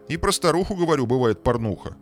«И 0.10 0.18
про 0.18 0.34
старуху, 0.34 0.76
говорю, 0.76 1.06
бывает 1.06 1.42
порнуха». 1.42 1.96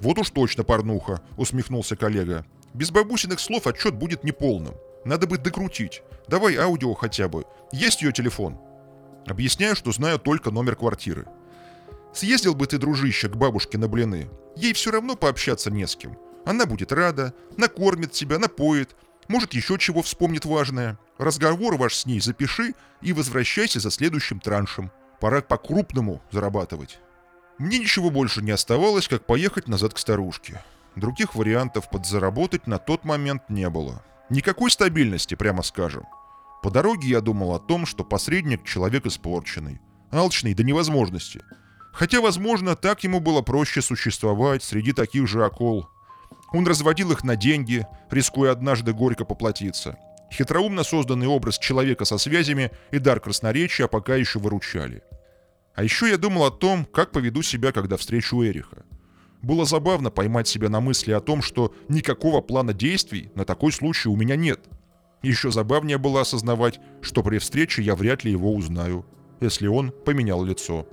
«Вот 0.00 0.18
уж 0.18 0.30
точно 0.30 0.64
порнуха»,— 0.64 1.20
усмехнулся 1.36 1.94
коллега. 1.94 2.44
«Без 2.74 2.90
бабусиных 2.90 3.38
слов 3.38 3.68
отчет 3.68 3.94
будет 3.94 4.24
неполным. 4.24 4.74
Надо 5.04 5.28
бы 5.28 5.38
докрутить. 5.38 6.02
Давай 6.26 6.56
аудио 6.56 6.94
хотя 6.94 7.28
бы. 7.28 7.44
Есть 7.70 8.02
ее 8.02 8.12
телефон?» 8.12 8.58
Объясняю, 9.26 9.76
что 9.76 9.92
знаю 9.92 10.18
только 10.18 10.50
номер 10.50 10.74
квартиры. 10.74 11.26
«Съездил 12.12 12.54
бы 12.54 12.66
ты, 12.66 12.78
дружище, 12.78 13.28
к 13.28 13.36
бабушке 13.36 13.78
на 13.78 13.86
блины. 13.86 14.28
Ей 14.56 14.72
все 14.72 14.90
равно 14.90 15.16
пообщаться 15.16 15.70
не 15.70 15.86
с 15.86 15.96
кем. 15.96 16.18
Она 16.44 16.66
будет 16.66 16.92
рада, 16.92 17.34
накормит 17.56 18.12
тебя, 18.12 18.38
напоит, 18.38 18.96
может, 19.30 19.54
еще 19.54 19.78
чего 19.78 20.02
вспомнит 20.02 20.44
важное. 20.44 20.98
Разговор 21.16 21.76
ваш 21.76 21.94
с 21.94 22.04
ней 22.04 22.20
запиши 22.20 22.74
и 23.00 23.12
возвращайся 23.12 23.78
за 23.78 23.92
следующим 23.92 24.40
траншем. 24.40 24.90
Пора 25.20 25.40
по-крупному 25.40 26.20
зарабатывать. 26.32 26.98
Мне 27.56 27.78
ничего 27.78 28.10
больше 28.10 28.42
не 28.42 28.50
оставалось, 28.50 29.06
как 29.06 29.26
поехать 29.26 29.68
назад 29.68 29.94
к 29.94 29.98
старушке. 29.98 30.64
Других 30.96 31.36
вариантов 31.36 31.90
подзаработать 31.90 32.66
на 32.66 32.78
тот 32.78 33.04
момент 33.04 33.42
не 33.48 33.70
было. 33.70 34.02
Никакой 34.30 34.70
стабильности, 34.72 35.36
прямо 35.36 35.62
скажем. 35.62 36.06
По 36.62 36.70
дороге 36.70 37.08
я 37.08 37.20
думал 37.20 37.54
о 37.54 37.60
том, 37.60 37.86
что 37.86 38.02
посредник— 38.02 38.64
человек 38.64 39.06
испорченный, 39.06 39.80
алчный 40.10 40.54
до 40.54 40.64
невозможности. 40.64 41.40
Хотя, 41.92 42.20
возможно, 42.20 42.76
так 42.76 43.04
ему 43.04 43.20
было 43.20 43.42
проще 43.42 43.82
существовать 43.82 44.62
среди 44.62 44.92
таких 44.92 45.26
же 45.26 45.44
окол, 45.44 45.88
он 46.52 46.66
разводил 46.66 47.12
их 47.12 47.22
на 47.22 47.36
деньги, 47.36 47.86
рискуя 48.10 48.52
однажды 48.52 48.92
горько 48.92 49.24
поплатиться. 49.24 49.96
Хитроумно 50.32 50.82
созданный 50.84 51.26
образ 51.26 51.58
человека 51.58 52.04
со 52.04 52.18
связями 52.18 52.70
и 52.90 52.98
дар 52.98 53.20
красноречия 53.20 53.86
пока 53.86 54.16
еще 54.16 54.38
выручали. 54.38 55.02
А 55.74 55.82
еще 55.82 56.08
я 56.08 56.18
думал 56.18 56.44
о 56.44 56.50
том, 56.50 56.84
как 56.84 57.10
поведу 57.12 57.42
себя, 57.42 57.72
когда 57.72 57.96
встречу 57.96 58.42
Эриха. 58.42 58.84
Было 59.42 59.64
забавно 59.64 60.10
поймать 60.10 60.48
себя 60.48 60.68
на 60.68 60.80
мысли 60.80 61.12
о 61.12 61.20
том, 61.20 61.40
что 61.40 61.74
никакого 61.88 62.40
плана 62.40 62.74
действий 62.74 63.30
на 63.34 63.44
такой 63.44 63.72
случай 63.72 64.08
у 64.08 64.16
меня 64.16 64.36
нет. 64.36 64.60
Еще 65.22 65.50
забавнее 65.50 65.98
было 65.98 66.22
осознавать, 66.22 66.80
что 67.00 67.22
при 67.22 67.38
встрече 67.38 67.82
я 67.82 67.94
вряд 67.94 68.24
ли 68.24 68.32
его 68.32 68.52
узнаю, 68.54 69.06
если 69.40 69.66
он 69.66 69.92
поменял 69.92 70.44
лицо. 70.44 70.86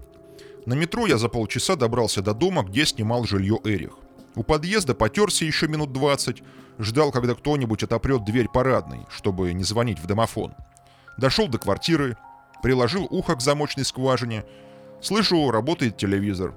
На 0.67 0.73
метро 0.73 1.07
я 1.07 1.17
за 1.17 1.29
полчаса 1.29 1.77
добрался 1.77 2.21
до 2.21 2.33
дома, 2.33 2.61
где 2.61 2.85
снимал 2.85 3.23
жилье 3.23 3.57
Эрих. 3.63 3.93
У 4.35 4.43
подъезда 4.43 4.93
потерся 4.93 5.45
еще 5.45 5.69
минут 5.69 5.93
двадцать, 5.93 6.43
ждал, 6.77 7.13
когда 7.13 7.35
кто-нибудь 7.35 7.83
отопрет 7.83 8.25
дверь 8.25 8.49
парадной, 8.53 9.05
чтобы 9.09 9.53
не 9.53 9.63
звонить 9.63 9.97
в 9.97 10.05
домофон. 10.07 10.55
Дошел 11.17 11.47
до 11.47 11.57
квартиры, 11.57 12.17
приложил 12.61 13.07
ухо 13.09 13.35
к 13.35 13.41
замочной 13.41 13.85
скважине. 13.85 14.43
Слышу, 15.01 15.51
работает 15.51 15.95
телевизор. 15.95 16.53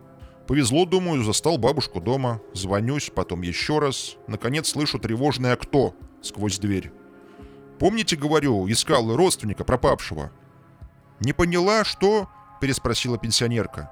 Повезло, 0.49 0.87
думаю, 0.87 1.23
застал 1.23 1.57
бабушку 1.57 2.01
дома. 2.01 2.41
Звонюсь, 2.53 3.13
потом 3.15 3.43
еще 3.43 3.79
раз. 3.79 4.17
Наконец 4.27 4.71
слышу 4.71 4.99
тревожное 4.99 5.55
«кто» 5.55 5.95
сквозь 6.21 6.59
дверь. 6.59 6.91
«Помните, 7.79 8.17
говорю, 8.17 8.69
искал 8.69 9.15
родственника 9.15 9.63
пропавшего?» 9.63 10.33
«Не 11.21 11.33
поняла, 11.33 11.85
что?»– 11.85 12.29
переспросила 12.61 13.17
пенсионерка. 13.17 13.89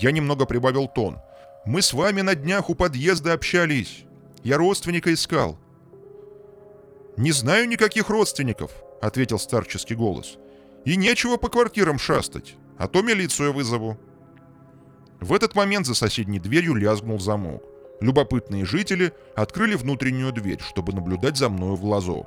Я 0.00 0.12
немного 0.12 0.46
прибавил 0.46 0.88
тон– 0.88 1.18
мы 1.64 1.80
с 1.80 1.94
вами 1.94 2.20
на 2.20 2.34
днях 2.34 2.68
у 2.68 2.74
подъезда 2.74 3.32
общались. 3.32 4.04
Я 4.42 4.58
родственника 4.58 5.12
искал». 5.12 5.58
«Не 7.16 7.32
знаю 7.32 7.68
никаких 7.68 8.10
родственников»,— 8.10 8.72
ответил 9.00 9.38
старческий 9.38 9.96
голос. 9.96 10.36
«И 10.84 10.96
нечего 10.96 11.36
по 11.36 11.48
квартирам 11.48 11.98
шастать, 11.98 12.56
а 12.76 12.86
то 12.86 13.00
милицию 13.00 13.54
вызову». 13.54 13.98
В 15.20 15.32
этот 15.32 15.54
момент 15.54 15.86
за 15.86 15.94
соседней 15.94 16.38
дверью 16.38 16.74
лязгнул 16.74 17.18
замок. 17.18 17.62
Любопытные 18.00 18.66
жители 18.66 19.12
открыли 19.34 19.76
внутреннюю 19.76 20.32
дверь, 20.32 20.60
чтобы 20.60 20.92
наблюдать 20.92 21.38
за 21.38 21.48
мною 21.48 21.76
в 21.76 21.84
лазо. 21.84 22.26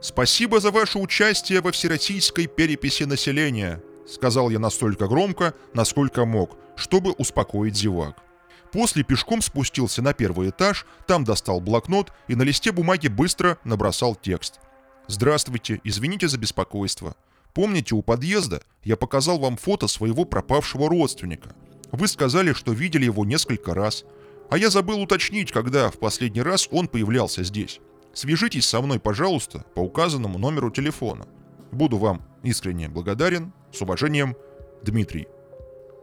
«Спасибо 0.00 0.60
за 0.60 0.70
ваше 0.70 0.98
участие 0.98 1.60
во 1.60 1.72
всероссийской 1.72 2.46
переписи 2.46 3.02
населения», 3.02 3.82
сказал 4.08 4.50
я 4.50 4.58
настолько 4.58 5.06
громко, 5.06 5.54
насколько 5.74 6.24
мог, 6.24 6.56
чтобы 6.76 7.12
успокоить 7.12 7.76
зевак. 7.76 8.16
После 8.72 9.02
пешком 9.02 9.40
спустился 9.40 10.02
на 10.02 10.12
первый 10.12 10.50
этаж, 10.50 10.86
там 11.06 11.24
достал 11.24 11.60
блокнот 11.60 12.12
и 12.26 12.34
на 12.34 12.42
листе 12.42 12.72
бумаги 12.72 13.08
быстро 13.08 13.58
набросал 13.64 14.14
текст. 14.14 14.60
«Здравствуйте, 15.06 15.80
извините 15.84 16.28
за 16.28 16.36
беспокойство. 16.36 17.16
Помните, 17.54 17.94
у 17.94 18.02
подъезда 18.02 18.62
я 18.84 18.96
показал 18.96 19.38
вам 19.38 19.56
фото 19.56 19.88
своего 19.88 20.24
пропавшего 20.24 20.88
родственника. 20.88 21.54
Вы 21.92 22.08
сказали, 22.08 22.52
что 22.52 22.72
видели 22.72 23.06
его 23.06 23.24
несколько 23.24 23.74
раз. 23.74 24.04
А 24.50 24.58
я 24.58 24.70
забыл 24.70 25.00
уточнить, 25.00 25.50
когда 25.50 25.90
в 25.90 25.98
последний 25.98 26.42
раз 26.42 26.68
он 26.70 26.88
появлялся 26.88 27.42
здесь. 27.42 27.80
Свяжитесь 28.12 28.66
со 28.66 28.80
мной, 28.80 28.98
пожалуйста, 28.98 29.64
по 29.74 29.80
указанному 29.80 30.38
номеру 30.38 30.70
телефона. 30.70 31.26
Буду 31.72 31.98
вам 31.98 32.22
искренне 32.42 32.88
благодарен. 32.88 33.52
С 33.72 33.82
уважением, 33.82 34.36
Дмитрий. 34.82 35.28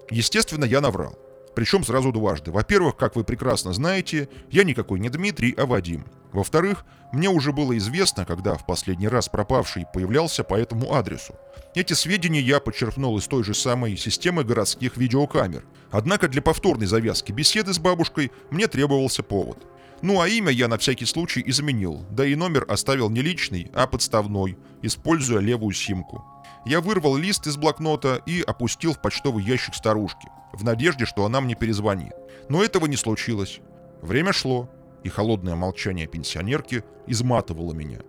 Естественно, 0.10 0.66
я 0.66 0.82
наврал. 0.82 1.18
Причем 1.56 1.84
сразу 1.84 2.12
дважды. 2.12 2.52
Во-первых, 2.52 2.98
как 2.98 3.16
вы 3.16 3.24
прекрасно 3.24 3.72
знаете, 3.74 4.28
я 4.52 4.64
никакой 4.64 5.00
не 5.00 5.10
Дмитрий, 5.10 5.54
а 5.58 5.66
Вадим. 5.66 6.06
Во-вторых, 6.34 6.86
мне 7.14 7.30
уже 7.30 7.54
было 7.54 7.78
известно, 7.78 8.26
когда 8.26 8.56
в 8.56 8.66
последний 8.66 9.08
раз 9.08 9.30
пропавший 9.30 9.86
появлялся 9.94 10.44
по 10.44 10.56
этому 10.56 10.94
адресу. 10.94 11.34
Эти 11.74 11.94
сведения 11.94 12.42
я 12.42 12.60
подчеркнул 12.60 13.18
из 13.18 13.28
той 13.28 13.46
же 13.46 13.54
самой 13.54 13.96
системы 13.96 14.44
городских 14.44 14.98
видеокамер. 14.98 15.64
Однако 15.92 16.28
для 16.28 16.42
повторной 16.42 16.88
завязки 16.88 17.32
беседы 17.32 17.74
с 17.74 17.80
бабушкой 17.80 18.34
мне 18.52 18.68
требовался 18.68 19.24
повод. 19.24 19.66
Ну 20.02 20.20
а 20.20 20.28
имя 20.28 20.52
я 20.52 20.68
на 20.68 20.78
всякий 20.78 21.06
случай 21.06 21.42
изменил, 21.46 22.06
да 22.12 22.26
и 22.26 22.36
номер 22.36 22.66
оставил 22.68 23.10
не 23.10 23.22
личный, 23.22 23.72
а 23.74 23.88
подставной, 23.88 24.58
используя 24.82 25.40
левую 25.40 25.74
симку. 25.74 26.35
Я 26.66 26.82
вырвал 26.82 27.16
лист 27.16 27.46
из 27.46 27.58
блокнота 27.58 28.22
и 28.26 28.42
опустил 28.42 28.94
в 28.94 29.02
почтовый 29.02 29.44
ящик 29.44 29.76
старушки, 29.76 30.28
в 30.52 30.64
надежде, 30.64 31.06
что 31.06 31.26
она 31.26 31.40
мне 31.40 31.56
перезвонит. 31.56 32.14
Но 32.50 32.64
этого 32.64 32.88
не 32.88 32.96
случилось. 32.98 33.60
Время 34.02 34.34
шло, 34.34 34.70
и 35.04 35.10
холодное 35.10 35.56
молчание 35.56 36.08
пенсионерки 36.08 36.84
изматывало 37.06 37.74
меня. 37.74 38.00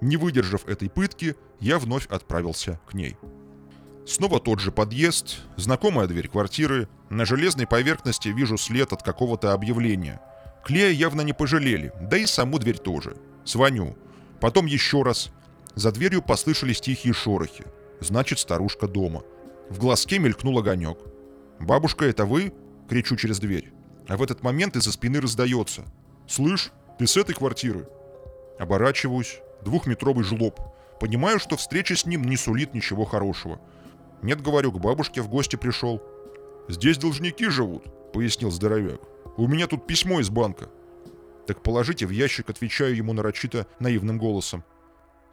Не 0.00 0.16
выдержав 0.16 0.68
этой 0.68 0.88
пытки, 0.88 1.34
я 1.58 1.78
вновь 1.80 2.06
отправился 2.06 2.80
к 2.86 2.94
ней. 2.94 3.16
Снова 4.06 4.38
тот 4.38 4.60
же 4.60 4.70
подъезд, 4.70 5.40
знакомая 5.56 6.06
дверь 6.06 6.28
квартиры, 6.28 6.88
на 7.10 7.24
железной 7.24 7.66
поверхности 7.66 8.28
вижу 8.28 8.56
след 8.58 8.92
от 8.92 9.02
какого-то 9.02 9.52
объявления. 9.52 10.20
Клея 10.64 10.90
явно 10.90 11.22
не 11.22 11.32
пожалели, 11.32 11.92
да 12.00 12.16
и 12.16 12.26
саму 12.26 12.58
дверь 12.58 12.78
тоже. 12.78 13.16
Звоню. 13.44 13.96
Потом 14.40 14.66
еще 14.66 15.02
раз. 15.02 15.30
За 15.74 15.90
дверью 15.90 16.22
послышались 16.22 16.80
тихие 16.80 17.14
шорохи. 17.14 17.64
Значит, 18.04 18.38
старушка 18.38 18.86
дома. 18.86 19.22
В 19.70 19.78
глазке 19.78 20.18
мелькнул 20.18 20.58
огонек. 20.58 20.98
«Бабушка, 21.58 22.04
это 22.04 22.26
вы?»— 22.26 22.52
кричу 22.88 23.16
через 23.16 23.38
дверь. 23.38 23.72
А 24.08 24.18
в 24.18 24.22
этот 24.22 24.42
момент 24.42 24.76
из-за 24.76 24.92
спины 24.92 25.22
раздается. 25.22 25.84
«Слышь, 26.28 26.70
ты 26.98 27.06
с 27.06 27.16
этой 27.16 27.34
квартиры?» 27.34 27.88
Оборачиваюсь. 28.58 29.40
Двухметровый 29.64 30.22
жлоб. 30.22 30.60
Понимаю, 31.00 31.38
что 31.38 31.56
встреча 31.56 31.96
с 31.96 32.04
ним 32.04 32.24
не 32.24 32.36
сулит 32.36 32.74
ничего 32.74 33.06
хорошего. 33.06 33.58
Нет, 34.20 34.42
говорю, 34.42 34.70
к 34.72 34.80
бабушке 34.80 35.22
в 35.22 35.28
гости 35.28 35.56
пришел. 35.56 36.02
«Здесь 36.68 36.98
должники 36.98 37.48
живут»,— 37.48 37.84
пояснил 38.12 38.50
здоровяк. 38.50 39.00
«У 39.38 39.46
меня 39.46 39.66
тут 39.66 39.86
письмо 39.86 40.20
из 40.20 40.28
банка». 40.28 40.68
«Так 41.46 41.62
положите 41.62 42.06
в 42.06 42.10
ящик»,— 42.10 42.48
отвечаю 42.50 42.94
ему 42.94 43.14
нарочито 43.14 43.66
наивным 43.78 44.18
голосом. 44.18 44.62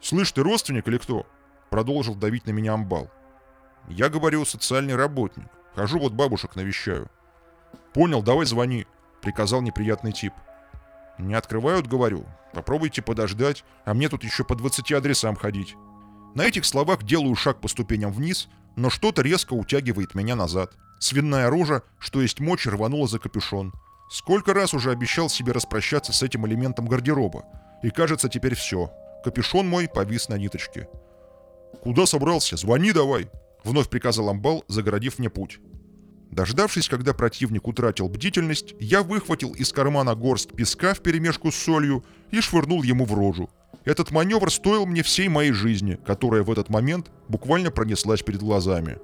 «Слышь, 0.00 0.32
ты 0.32 0.42
родственник 0.42 0.88
или 0.88 0.96
кто?»— 0.96 1.26
продолжил 1.72 2.14
давить 2.14 2.46
на 2.46 2.50
меня 2.50 2.74
амбал. 2.74 3.10
«Я 3.88 4.10
говорю, 4.10 4.44
социальный 4.44 4.94
работник. 4.94 5.46
Хожу 5.74 5.98
вот 5.98 6.12
бабушек 6.12 6.54
навещаю». 6.54 7.10
«Понял, 7.94 8.22
давай 8.22 8.44
звони»,— 8.44 8.86
приказал 9.22 9.62
неприятный 9.62 10.12
тип. 10.12 10.34
«Не 11.16 11.32
открывают, 11.34 11.86
говорю. 11.86 12.26
Попробуйте 12.52 13.00
подождать, 13.00 13.64
а 13.86 13.94
мне 13.94 14.10
тут 14.10 14.22
еще 14.22 14.44
по 14.44 14.54
20 14.54 14.92
адресам 14.92 15.34
ходить». 15.34 15.74
На 16.34 16.42
этих 16.44 16.66
словах 16.66 17.04
делаю 17.04 17.34
шаг 17.36 17.62
по 17.62 17.68
ступеням 17.68 18.12
вниз, 18.12 18.48
но 18.76 18.90
что-то 18.90 19.22
резко 19.22 19.54
утягивает 19.54 20.14
меня 20.14 20.36
назад. 20.36 20.74
Свинная 21.00 21.48
рожа, 21.48 21.82
что 21.98 22.20
есть 22.20 22.38
мочь, 22.40 22.66
рванула 22.66 23.08
за 23.08 23.18
капюшон. 23.18 23.72
Сколько 24.10 24.52
раз 24.52 24.74
уже 24.74 24.90
обещал 24.90 25.30
себе 25.30 25.52
распрощаться 25.52 26.12
с 26.12 26.22
этим 26.22 26.46
элементом 26.46 26.86
гардероба. 26.86 27.44
И 27.82 27.88
кажется, 27.88 28.28
теперь 28.28 28.54
все. 28.54 28.90
Капюшон 29.24 29.66
мой 29.68 29.88
повис 29.88 30.28
на 30.28 30.36
ниточке. 30.36 30.88
«Куда 31.82 32.06
собрался? 32.06 32.56
Звони 32.56 32.92
давай!» 32.92 33.28
Вновь 33.64 33.88
приказал 33.88 34.28
амбал, 34.28 34.64
загородив 34.68 35.18
мне 35.18 35.30
путь. 35.30 35.60
Дождавшись, 36.30 36.88
когда 36.88 37.12
противник 37.12 37.68
утратил 37.68 38.08
бдительность, 38.08 38.74
я 38.80 39.02
выхватил 39.02 39.52
из 39.52 39.72
кармана 39.72 40.14
горсть 40.14 40.52
песка 40.52 40.94
вперемешку 40.94 41.52
с 41.52 41.56
солью 41.56 42.04
и 42.30 42.40
швырнул 42.40 42.82
ему 42.82 43.04
в 43.04 43.14
рожу. 43.14 43.50
Этот 43.84 44.10
маневр 44.12 44.50
стоил 44.50 44.86
мне 44.86 45.02
всей 45.02 45.28
моей 45.28 45.52
жизни, 45.52 45.98
которая 46.06 46.42
в 46.42 46.50
этот 46.50 46.70
момент 46.70 47.10
буквально 47.28 47.70
пронеслась 47.70 48.22
перед 48.22 48.40
глазами. 48.40 48.98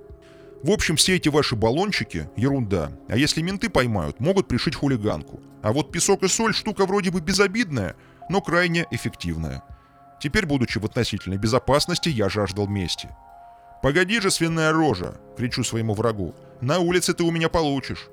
В 0.63 0.71
общем, 0.71 0.97
все 0.97 1.17
эти 1.17 1.29
ваши 1.29 1.55
баллончики– 1.55 2.29
ерунда. 2.37 2.91
А 3.09 3.17
если 3.17 3.43
менты 3.43 3.69
поймают, 3.69 4.21
могут 4.21 4.49
пришить 4.49 4.75
хулиганку. 4.75 5.41
А 5.63 5.73
вот 5.73 5.93
песок 5.93 6.23
и 6.23 6.29
соль– 6.29 6.55
штука 6.55 6.87
вроде 6.87 7.11
бы 7.11 7.21
безобидная, 7.21 7.95
но 8.29 8.41
крайне 8.41 8.87
эффективная. 8.91 9.63
Теперь, 10.21 10.47
будучи 10.47 10.79
в 10.79 10.85
относительной 10.85 11.39
безопасности, 11.39 12.09
я 12.09 12.29
жаждал 12.29 12.67
мести. 12.67 13.09
«Погоди 13.83 14.21
же, 14.21 14.31
свиная 14.31 14.73
рожа!»– 14.73 15.15
кричу 15.37 15.63
своему 15.63 15.95
врагу. 15.95 16.35
«На 16.61 16.81
улице 16.81 17.15
ты 17.15 17.23
у 17.23 17.31
меня 17.31 17.49
получишь!» 17.49 18.09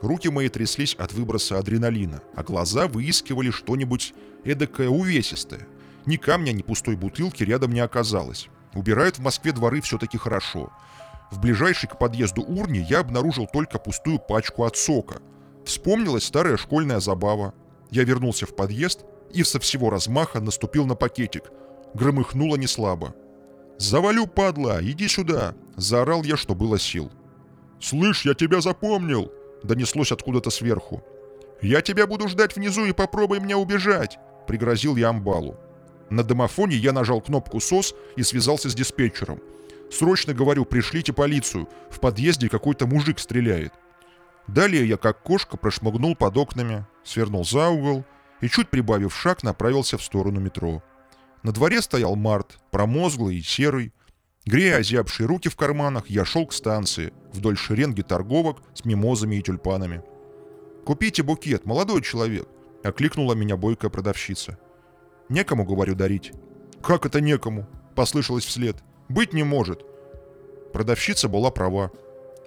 Руки 0.00 0.28
мои 0.28 0.48
тряслись 0.48 0.94
от 0.94 1.12
выброса 1.12 1.58
адреналина, 1.58 2.22
а 2.34 2.42
глаза 2.42 2.86
выискивали 2.86 3.50
что-нибудь 3.50 4.14
эдакое 4.44 4.88
увесистое. 4.88 5.66
Ни 6.06 6.16
камня, 6.16 6.52
ни 6.52 6.62
пустой 6.62 6.96
бутылки 6.96 7.44
рядом 7.44 7.72
не 7.72 7.80
оказалось. 7.80 8.48
Убирают 8.74 9.18
в 9.18 9.22
Москве 9.22 9.52
дворы 9.52 9.80
все-таки 9.80 10.18
хорошо. 10.18 10.72
В 11.30 11.40
ближайшей 11.40 11.88
к 11.88 11.98
подъезду 11.98 12.42
урне 12.42 12.80
я 12.88 13.00
обнаружил 13.00 13.46
только 13.46 13.78
пустую 13.78 14.18
пачку 14.18 14.64
от 14.64 14.76
сока. 14.76 15.20
Вспомнилась 15.64 16.24
старая 16.24 16.56
школьная 16.56 17.00
забава. 17.00 17.54
Я 17.90 18.04
вернулся 18.04 18.46
в 18.46 18.56
подъезд 18.56 19.04
и 19.32 19.44
со 19.44 19.58
всего 19.60 19.90
размаха 19.90 20.40
наступил 20.40 20.86
на 20.86 20.94
пакетик. 20.94 21.50
Громыхнуло 21.94 22.56
неслабо. 22.56 23.14
«Завалю, 23.78 24.26
падла, 24.26 24.78
иди 24.82 25.08
сюда!»– 25.08 25.54
заорал 25.76 26.22
я, 26.22 26.36
что 26.36 26.54
было 26.54 26.78
сил. 26.78 27.10
«Слышь, 27.80 28.24
я 28.24 28.34
тебя 28.34 28.60
запомнил!»– 28.60 29.32
донеслось 29.62 30.12
откуда-то 30.12 30.50
сверху. 30.50 31.02
«Я 31.60 31.80
тебя 31.80 32.06
буду 32.06 32.28
ждать 32.28 32.54
внизу 32.54 32.84
и 32.84 32.92
попробуй 32.92 33.40
мне 33.40 33.56
убежать!»– 33.56 34.18
пригрозил 34.46 34.96
я 34.96 35.08
амбалу. 35.08 35.56
На 36.10 36.22
домофоне 36.22 36.76
я 36.76 36.92
нажал 36.92 37.20
кнопку 37.20 37.60
«СОС» 37.60 37.94
и 38.16 38.22
связался 38.22 38.68
с 38.68 38.74
диспетчером. 38.74 39.40
«Срочно, 39.90 40.34
говорю, 40.34 40.64
пришлите 40.64 41.12
полицию. 41.12 41.68
В 41.90 42.00
подъезде 42.00 42.48
какой-то 42.48 42.86
мужик 42.86 43.18
стреляет». 43.18 43.72
Далее 44.46 44.86
я, 44.86 44.96
как 44.96 45.22
кошка, 45.22 45.56
прошмыгнул 45.56 46.16
под 46.16 46.36
окнами, 46.36 46.86
свернул 47.04 47.44
за 47.44 47.68
угол 47.68 48.04
и, 48.42 48.48
чуть 48.48 48.68
прибавив 48.68 49.14
шаг, 49.14 49.42
направился 49.42 49.96
в 49.96 50.02
сторону 50.02 50.40
метро. 50.40 50.82
На 51.42 51.52
дворе 51.52 51.80
стоял 51.80 52.16
март, 52.16 52.58
промозглый 52.70 53.36
и 53.36 53.42
серый. 53.42 53.92
Грея 54.44 54.76
озябшие 54.76 55.26
руки 55.26 55.48
в 55.48 55.56
карманах, 55.56 56.10
я 56.10 56.24
шел 56.24 56.46
к 56.46 56.52
станции, 56.52 57.12
вдоль 57.32 57.56
шеренги 57.56 58.02
торговок 58.02 58.58
с 58.74 58.84
мимозами 58.84 59.36
и 59.36 59.42
тюльпанами. 59.42 60.02
«Купите 60.84 61.22
букет, 61.22 61.64
молодой 61.64 62.02
человек!»— 62.02 62.48
окликнула 62.82 63.34
меня 63.34 63.56
бойкая 63.56 63.90
продавщица. 63.90 64.58
«Некому, 65.28 65.64
говорю, 65.64 65.94
дарить». 65.94 66.32
«Как 66.82 67.06
это 67.06 67.20
некому?»— 67.20 67.68
послышалось 67.94 68.44
вслед. 68.44 68.76
«Быть 69.08 69.32
не 69.32 69.44
может». 69.44 69.84
Продавщица 70.72 71.28
была 71.28 71.52
права. 71.52 71.92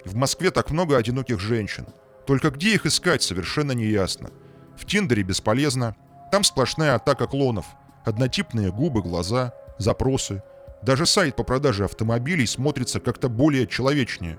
В 0.04 0.14
Москве 0.14 0.50
так 0.50 0.70
много 0.70 0.98
одиноких 0.98 1.40
женщин. 1.40 1.86
Только 2.26 2.50
где 2.50 2.74
их 2.74 2.84
искать, 2.84 3.22
совершенно 3.22 3.72
неясно. 3.72 4.30
В 4.76 4.84
Тиндере 4.84 5.22
бесполезно. 5.22 5.96
Там 6.30 6.44
сплошная 6.44 6.94
атака 6.94 7.26
клонов— 7.26 7.66
Однотипные 8.06 8.70
губы, 8.70 9.02
глаза, 9.02 9.52
запросы. 9.78 10.40
Даже 10.80 11.06
сайт 11.06 11.34
по 11.34 11.42
продаже 11.42 11.84
автомобилей 11.84 12.46
смотрится 12.46 13.00
как-то 13.00 13.28
более 13.28 13.66
человечнее. 13.66 14.38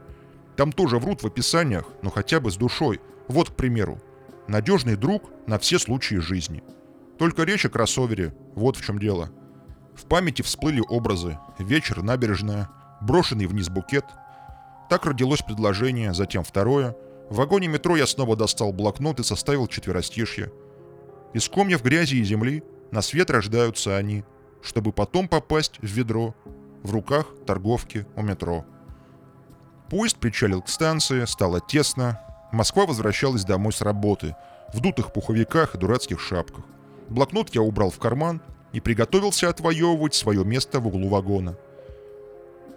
Там 0.56 0.72
тоже 0.72 1.00
врут 1.00 1.22
в 1.22 1.28
описаниях, 1.28 1.84
но 2.02 2.10
хотя 2.10 2.40
бы 2.40 2.50
с 2.50 2.56
душой. 2.56 3.02
Вот, 3.28 3.50
к 3.50 3.56
примеру, 3.56 4.00
надежный 4.48 4.96
друг 4.96 5.30
на 5.48 5.60
все 5.60 5.80
случаи 5.80 6.16
жизни. 6.16 6.64
Только 7.20 7.44
речь 7.44 7.66
о 7.66 7.70
кроссовере, 7.70 8.34
вот 8.56 8.78
в 8.78 8.86
чем 8.86 9.00
дело. 9.00 9.32
В 9.98 10.06
памяти 10.06 10.44
всплыли 10.44 10.82
образы. 10.88 11.38
Вечер, 11.60 12.02
набережная, 12.02 12.70
брошенный 13.02 13.48
вниз 13.48 13.68
букет. 13.68 14.06
Так 14.90 15.06
родилось 15.06 15.42
предложение, 15.42 16.14
затем 16.14 16.46
второе. 16.46 16.96
В 17.30 17.36
вагоне 17.36 17.68
метро 17.68 17.98
я 17.98 18.08
снова 18.08 18.36
достал 18.36 18.72
блокнот 18.72 19.20
и 19.20 19.24
составил 19.24 19.68
четверостишье. 19.68 20.52
Из 21.34 21.50
комьев 21.50 21.84
грязи 21.84 22.16
и 22.16 22.24
земли 22.24 22.64
на 22.92 23.02
свет 23.02 23.30
рождаются 23.30 23.98
они, 23.98 24.24
чтобы 24.62 24.94
потом 24.94 25.28
попасть 25.28 25.78
в 25.80 25.86
ведро 25.86 26.36
в 26.84 26.92
руках 26.92 27.28
торговки 27.46 28.06
у 28.16 28.22
метро. 28.22 28.66
Поезд 29.90 30.18
причалил 30.18 30.62
к 30.62 30.70
станции, 30.70 31.26
стало 31.26 31.60
тесно. 31.60 32.22
Москва 32.52 32.86
возвращалась 32.86 33.44
домой 33.44 33.74
с 33.74 33.82
работы, 33.82 34.36
в 34.74 34.80
дутых 34.80 35.12
пуховиках 35.12 35.76
и 35.76 35.78
дурацких 35.78 36.20
шапках. 36.20 36.64
Блокнот 37.10 37.54
я 37.54 37.62
убрал 37.62 37.90
в 37.90 38.00
карман 38.00 38.42
и 38.74 38.80
приготовился 38.80 39.50
отвоевывать 39.50 40.14
свое 40.14 40.44
место 40.44 40.80
в 40.80 40.88
углу 40.88 41.10
вагона. 41.10 41.58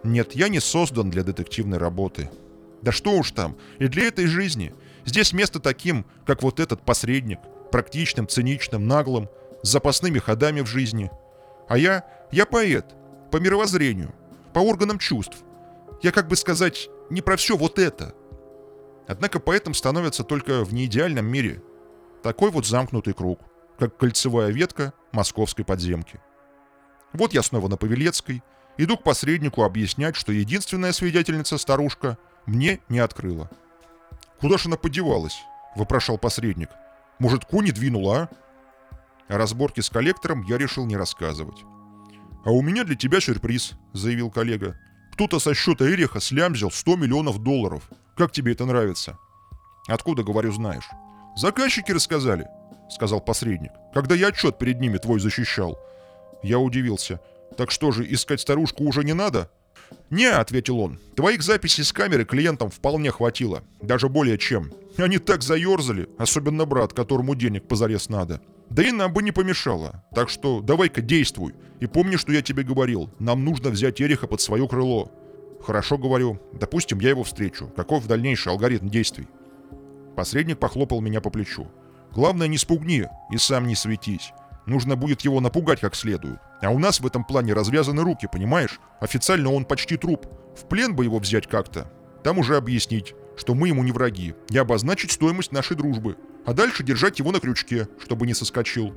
Нет, 0.03 0.33
я 0.33 0.49
не 0.49 0.61
создан 0.61 1.11
для 1.11 1.23
детективной 1.23 1.79
работы. 1.79 2.31
Да 2.83 2.93
что 2.93 3.13
уж 3.13 3.33
там, 3.33 3.57
и 3.79 3.89
для 3.89 4.07
этой 4.09 4.27
жизни. 4.27 4.75
Здесь 5.05 5.33
место 5.33 5.61
таким, 5.61 6.07
как 6.27 6.43
вот 6.43 6.61
этот 6.61 6.85
посредник, 6.85 7.39
практичным, 7.71 8.29
циничным, 8.29 8.87
наглым, 8.87 9.29
с 9.63 9.69
запасными 9.69 10.19
ходами 10.19 10.61
в 10.61 10.67
жизни. 10.67 11.11
А 11.69 11.77
я, 11.77 12.05
я 12.33 12.47
поэт, 12.47 12.87
по 13.31 13.37
мировоззрению, 13.37 14.15
по 14.53 14.61
органам 14.61 14.99
чувств. 14.99 15.37
Я, 16.03 16.13
как 16.13 16.29
бы 16.29 16.37
сказать, 16.37 16.89
не 17.11 17.21
про 17.21 17.37
все 17.37 17.57
вот 17.57 17.79
это. 17.79 18.15
Однако 19.07 19.41
поэтом 19.41 19.75
становится 19.75 20.25
только 20.25 20.65
в 20.65 20.73
неидеальном 20.73 21.27
мире. 21.27 21.63
Такой 22.23 22.51
вот 22.51 22.67
замкнутый 22.67 23.13
круг, 23.13 23.41
как 23.79 23.97
кольцевая 23.97 24.51
ветка 24.51 24.93
московской 25.13 25.65
подземки. 25.65 26.21
Вот 27.13 27.35
я 27.35 27.43
снова 27.43 27.69
на 27.69 27.77
Павелецкой, 27.77 28.43
иду 28.79 28.97
к 28.97 29.03
посреднику 29.03 29.65
объяснять, 29.65 30.17
что 30.17 30.33
единственная 30.33 30.93
свидетельница, 30.93 31.59
старушка, 31.59 32.19
мне 32.47 32.81
не 32.89 32.99
открыла. 32.99 33.51
«Куда 34.41 34.59
же 34.59 34.69
она 34.69 34.77
подевалась?»– 34.77 35.39
вопрошал 35.77 36.19
посредник. 36.19 36.71
«Может, 37.19 37.45
куни 37.45 37.71
двинула, 37.71 38.23
а?» 38.23 38.29
О 39.29 39.39
разборке 39.39 39.83
с 39.83 39.91
коллектором 39.91 40.43
я 40.43 40.59
решил 40.59 40.87
не 40.87 40.97
рассказывать. 40.97 41.65
«А 42.45 42.51
у 42.51 42.63
меня 42.63 42.85
для 42.85 42.97
тебя 42.97 43.21
сюрприз»,— 43.21 43.73
заявил 43.93 44.31
коллега. 44.31 44.77
«Кто-то 45.13 45.39
со 45.39 45.55
счета 45.55 45.85
Эриха 45.85 46.21
слямзил 46.21 46.71
100 46.71 46.97
миллионов 46.97 47.39
долларов. 47.39 47.89
Как 48.17 48.33
тебе 48.33 48.53
это 48.53 48.65
нравится?» 48.65 49.19
«Откуда, 49.87 50.23
говорю, 50.23 50.53
знаешь?» 50.53 50.89
«Заказчики 51.37 51.93
рассказали»,— 51.93 52.49
сказал 52.91 53.21
посредник. 53.21 53.73
«Когда 53.95 54.15
я 54.15 54.29
отчет 54.29 54.59
перед 54.59 54.81
ними 54.81 54.99
твой 54.99 55.21
защищал». 55.21 55.79
Я 56.43 56.59
удивился. 56.59 57.21
«Так 57.57 57.71
что 57.71 57.93
же, 57.93 58.11
искать 58.11 58.41
старушку 58.41 58.85
уже 58.85 59.05
не 59.05 59.13
надо?» 59.13 59.51
«Не»,— 60.11 60.27
ответил 60.31 60.81
он,— 60.81 60.99
«твоих 61.15 61.43
записей 61.43 61.85
с 61.85 61.93
камеры 61.93 62.25
клиентам 62.25 62.71
вполне 62.71 63.11
хватило. 63.11 63.63
Даже 63.81 64.09
более 64.09 64.39
чем. 64.39 64.73
Они 64.97 65.19
так 65.19 65.43
заерзали, 65.43 66.09
особенно 66.19 66.65
брат, 66.65 66.93
которому 66.93 67.35
денег 67.35 67.69
позарез 67.69 68.09
надо. 68.09 68.41
Да 68.71 68.83
и 68.83 68.93
нам 68.93 69.13
бы 69.13 69.23
не 69.23 69.33
помешало. 69.33 70.05
Так 70.15 70.29
что 70.29 70.61
давай-ка 70.61 71.01
действуй. 71.01 71.55
И 71.81 71.87
помни, 71.87 72.17
что 72.17 72.33
я 72.33 72.43
тебе 72.43 72.63
говорил. 72.63 73.11
Нам 73.19 73.45
нужно 73.45 73.71
взять 73.71 74.01
Эриха 74.01 74.27
под 74.27 74.41
свое 74.41 74.67
крыло. 74.69 75.11
Хорошо, 75.61 75.99
говорю. 75.99 76.41
Допустим, 76.53 77.01
я 77.01 77.11
его 77.11 77.25
встречу. 77.25 77.69
Каков 77.75 78.07
дальнейший 78.07 78.53
алгоритм 78.53 78.89
действий? 78.89 79.27
Посредник 80.17 80.59
похлопал 80.59 81.01
меня 81.01 81.21
по 81.21 81.31
плечу. 81.31 81.69
Главное, 82.13 82.49
не 82.49 82.59
спугни 82.59 83.07
и 83.33 83.39
сам 83.39 83.67
не 83.67 83.75
светись. 83.75 84.33
Нужно 84.71 84.95
будет 84.95 85.23
его 85.23 85.41
напугать 85.41 85.81
как 85.81 85.97
следует. 85.97 86.39
А 86.63 86.71
у 86.71 86.79
нас 86.79 87.01
в 87.01 87.07
этом 87.07 87.25
плане 87.25 87.55
развязаны 87.55 88.03
руки, 88.03 88.29
понимаешь? 88.31 88.79
Официально 89.01 89.53
он 89.53 89.65
почти 89.65 89.97
труп. 89.97 90.27
В 90.57 90.69
плен 90.69 90.95
бы 90.95 91.05
его 91.05 91.19
взять 91.19 91.49
как-то. 91.49 91.91
Там 92.23 92.39
уже 92.39 92.57
объяснить, 92.57 93.15
что 93.37 93.55
мы 93.55 93.69
ему 93.69 93.83
не 93.83 93.91
враги, 93.91 94.35
и 94.49 94.57
обозначить 94.59 95.11
стоимость 95.11 95.51
нашей 95.51 95.77
дружбы 95.77 96.17
а 96.47 96.53
дальше 96.53 96.83
держать 96.83 97.19
его 97.19 97.33
на 97.33 97.41
крючке, 97.41 97.89
чтобы 98.03 98.27
не 98.27 98.35
соскочил. 98.35 98.95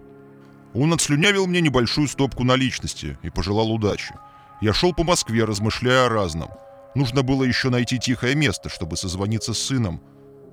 Он 0.74 0.94
отслюнявил 0.94 1.48
мне 1.48 1.62
небольшую 1.62 2.08
стопку 2.08 2.44
наличности 2.44 3.18
и 3.22 3.30
пожелал 3.30 3.72
удачи. 3.72 4.16
Я 4.62 4.74
шел 4.74 4.94
по 4.94 5.04
Москве, 5.04 5.44
размышляя 5.44 6.06
о 6.06 6.10
разном. 6.10 6.50
Нужно 6.96 7.22
было 7.22 7.44
еще 7.44 7.70
найти 7.70 8.00
тихое 8.00 8.36
место, 8.36 8.70
чтобы 8.70 8.98
созвониться 8.98 9.54
с 9.54 9.60
сыном. 9.60 10.02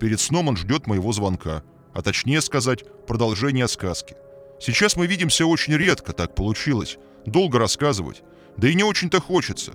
Перед 0.00 0.20
сном 0.20 0.48
он 0.48 0.56
ждет 0.56 0.86
моего 0.86 1.12
звонка, 1.12 1.62
а 1.94 2.02
точнее 2.02 2.40
сказать, 2.40 2.84
продолжение 3.06 3.68
сказки. 3.68 4.16
Сейчас 4.60 4.96
мы 4.96 5.06
видимся 5.06 5.46
очень 5.46 5.74
редко, 5.74 6.12
так 6.12 6.34
получилось. 6.34 6.98
Долго 7.24 7.58
рассказывать. 7.58 8.22
Да 8.56 8.68
и 8.68 8.74
не 8.74 8.84
очень-то 8.84 9.20
хочется. 9.20 9.72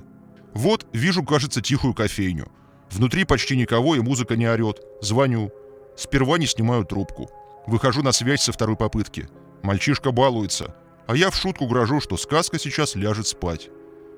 Вот, 0.53 0.85
вижу, 0.93 1.23
кажется, 1.23 1.61
тихую 1.61 1.93
кофейню. 1.93 2.51
Внутри 2.91 3.25
почти 3.25 3.57
никого 3.57 3.95
и 3.95 3.99
музыка 3.99 4.35
не 4.35 4.47
орет. 4.47 4.81
Звоню. 5.01 5.51
Сперва 5.97 6.37
не 6.37 6.45
снимаю 6.45 6.85
трубку. 6.85 7.29
Выхожу 7.65 8.03
на 8.03 8.11
связь 8.11 8.43
со 8.43 8.51
второй 8.51 8.77
попытки. 8.77 9.27
Мальчишка 9.63 10.11
балуется. 10.11 10.75
А 11.07 11.15
я 11.15 11.31
в 11.31 11.35
шутку 11.35 11.67
грожу, 11.67 11.99
что 11.99 12.15
сказка 12.15 12.59
сейчас 12.59 12.95
ляжет 12.95 13.27
спать. 13.27 13.69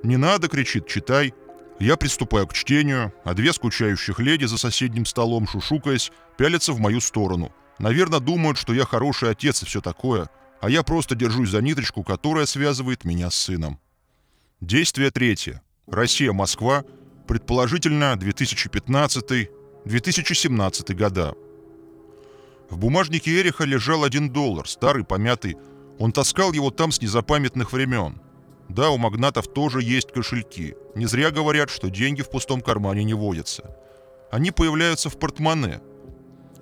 «Не 0.03 0.17
надо!»— 0.17 0.47
кричит, 0.49 0.87
«читай!» 0.87 1.33
Я 1.79 1.95
приступаю 1.95 2.47
к 2.47 2.53
чтению, 2.53 3.13
а 3.23 3.33
две 3.33 3.53
скучающих 3.53 4.19
леди 4.19 4.45
за 4.45 4.57
соседним 4.57 5.05
столом, 5.05 5.47
шушукаясь, 5.47 6.11
пялятся 6.35 6.73
в 6.73 6.79
мою 6.79 6.99
сторону. 7.01 7.53
Наверное, 7.77 8.19
думают, 8.19 8.57
что 8.57 8.73
я 8.73 8.83
хороший 8.85 9.29
отец 9.29 9.61
и 9.61 9.65
все 9.65 9.79
такое, 9.79 10.29
а 10.61 10.69
я 10.69 10.83
просто 10.83 11.15
держусь 11.15 11.49
за 11.49 11.61
ниточку, 11.61 12.03
которая 12.03 12.45
связывает 12.45 13.05
меня 13.05 13.29
с 13.29 13.35
сыном. 13.35 13.79
Действие 14.61 15.11
третье. 15.11 15.61
Россия, 15.87 16.33
Москва. 16.33 16.83
Предположительно, 17.27 18.17
2015-2017 18.19 20.93
года. 20.93 21.35
В 22.69 22.77
бумажнике 22.77 23.39
Эриха 23.39 23.65
лежал 23.65 24.03
один 24.03 24.29
доллар, 24.29 24.67
старый, 24.67 25.03
помятый. 25.03 25.57
Он 25.99 26.11
таскал 26.11 26.53
его 26.53 26.71
там 26.71 26.91
с 26.91 27.01
незапамятных 27.01 27.71
времен. 27.71 28.21
Да, 28.69 28.89
у 28.89 28.97
магнатов 28.97 29.47
тоже 29.47 29.81
есть 29.81 30.11
кошельки. 30.11 30.75
Не 30.95 31.05
зря 31.05 31.31
говорят, 31.31 31.69
что 31.69 31.89
деньги 31.89 32.21
в 32.21 32.29
пустом 32.29 32.61
кармане 32.61 33.03
не 33.03 33.13
водятся. 33.13 33.75
Они 34.31 34.51
появляются 34.51 35.09
в 35.09 35.17
портмоне. 35.17 35.81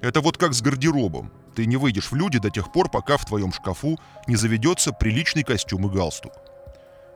Это 0.01 0.21
вот 0.21 0.37
как 0.37 0.53
с 0.53 0.61
гардеробом. 0.61 1.31
Ты 1.55 1.65
не 1.65 1.77
выйдешь 1.77 2.11
в 2.11 2.15
люди 2.15 2.37
до 2.37 2.49
тех 2.49 2.71
пор, 2.71 2.89
пока 2.89 3.17
в 3.17 3.25
твоем 3.25 3.53
шкафу 3.53 3.97
не 4.27 4.35
заведется 4.35 4.91
приличный 4.91 5.43
костюм 5.43 5.87
и 5.87 5.89
галстук. 5.89 6.33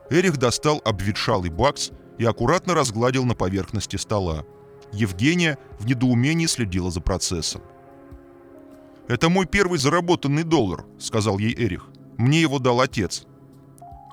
Эрих 0.08 0.38
достал 0.38 0.80
обветшалый 0.84 1.50
бакс 1.50 1.90
и 2.18 2.24
аккуратно 2.24 2.74
разгладил 2.74 3.24
на 3.24 3.34
поверхности 3.34 3.96
стола. 3.96 4.44
Евгения 4.92 5.58
в 5.78 5.86
недоумении 5.86 6.46
следила 6.46 6.90
за 6.90 7.00
процессом. 7.00 7.62
«Это 9.08 9.28
мой 9.28 9.46
первый 9.46 9.78
заработанный 9.78 10.42
доллар»,— 10.42 10.84
сказал 10.98 11.38
ей 11.38 11.54
Эрих. 11.54 11.88
«Мне 12.16 12.40
его 12.40 12.58
дал 12.58 12.80
отец». 12.80 13.24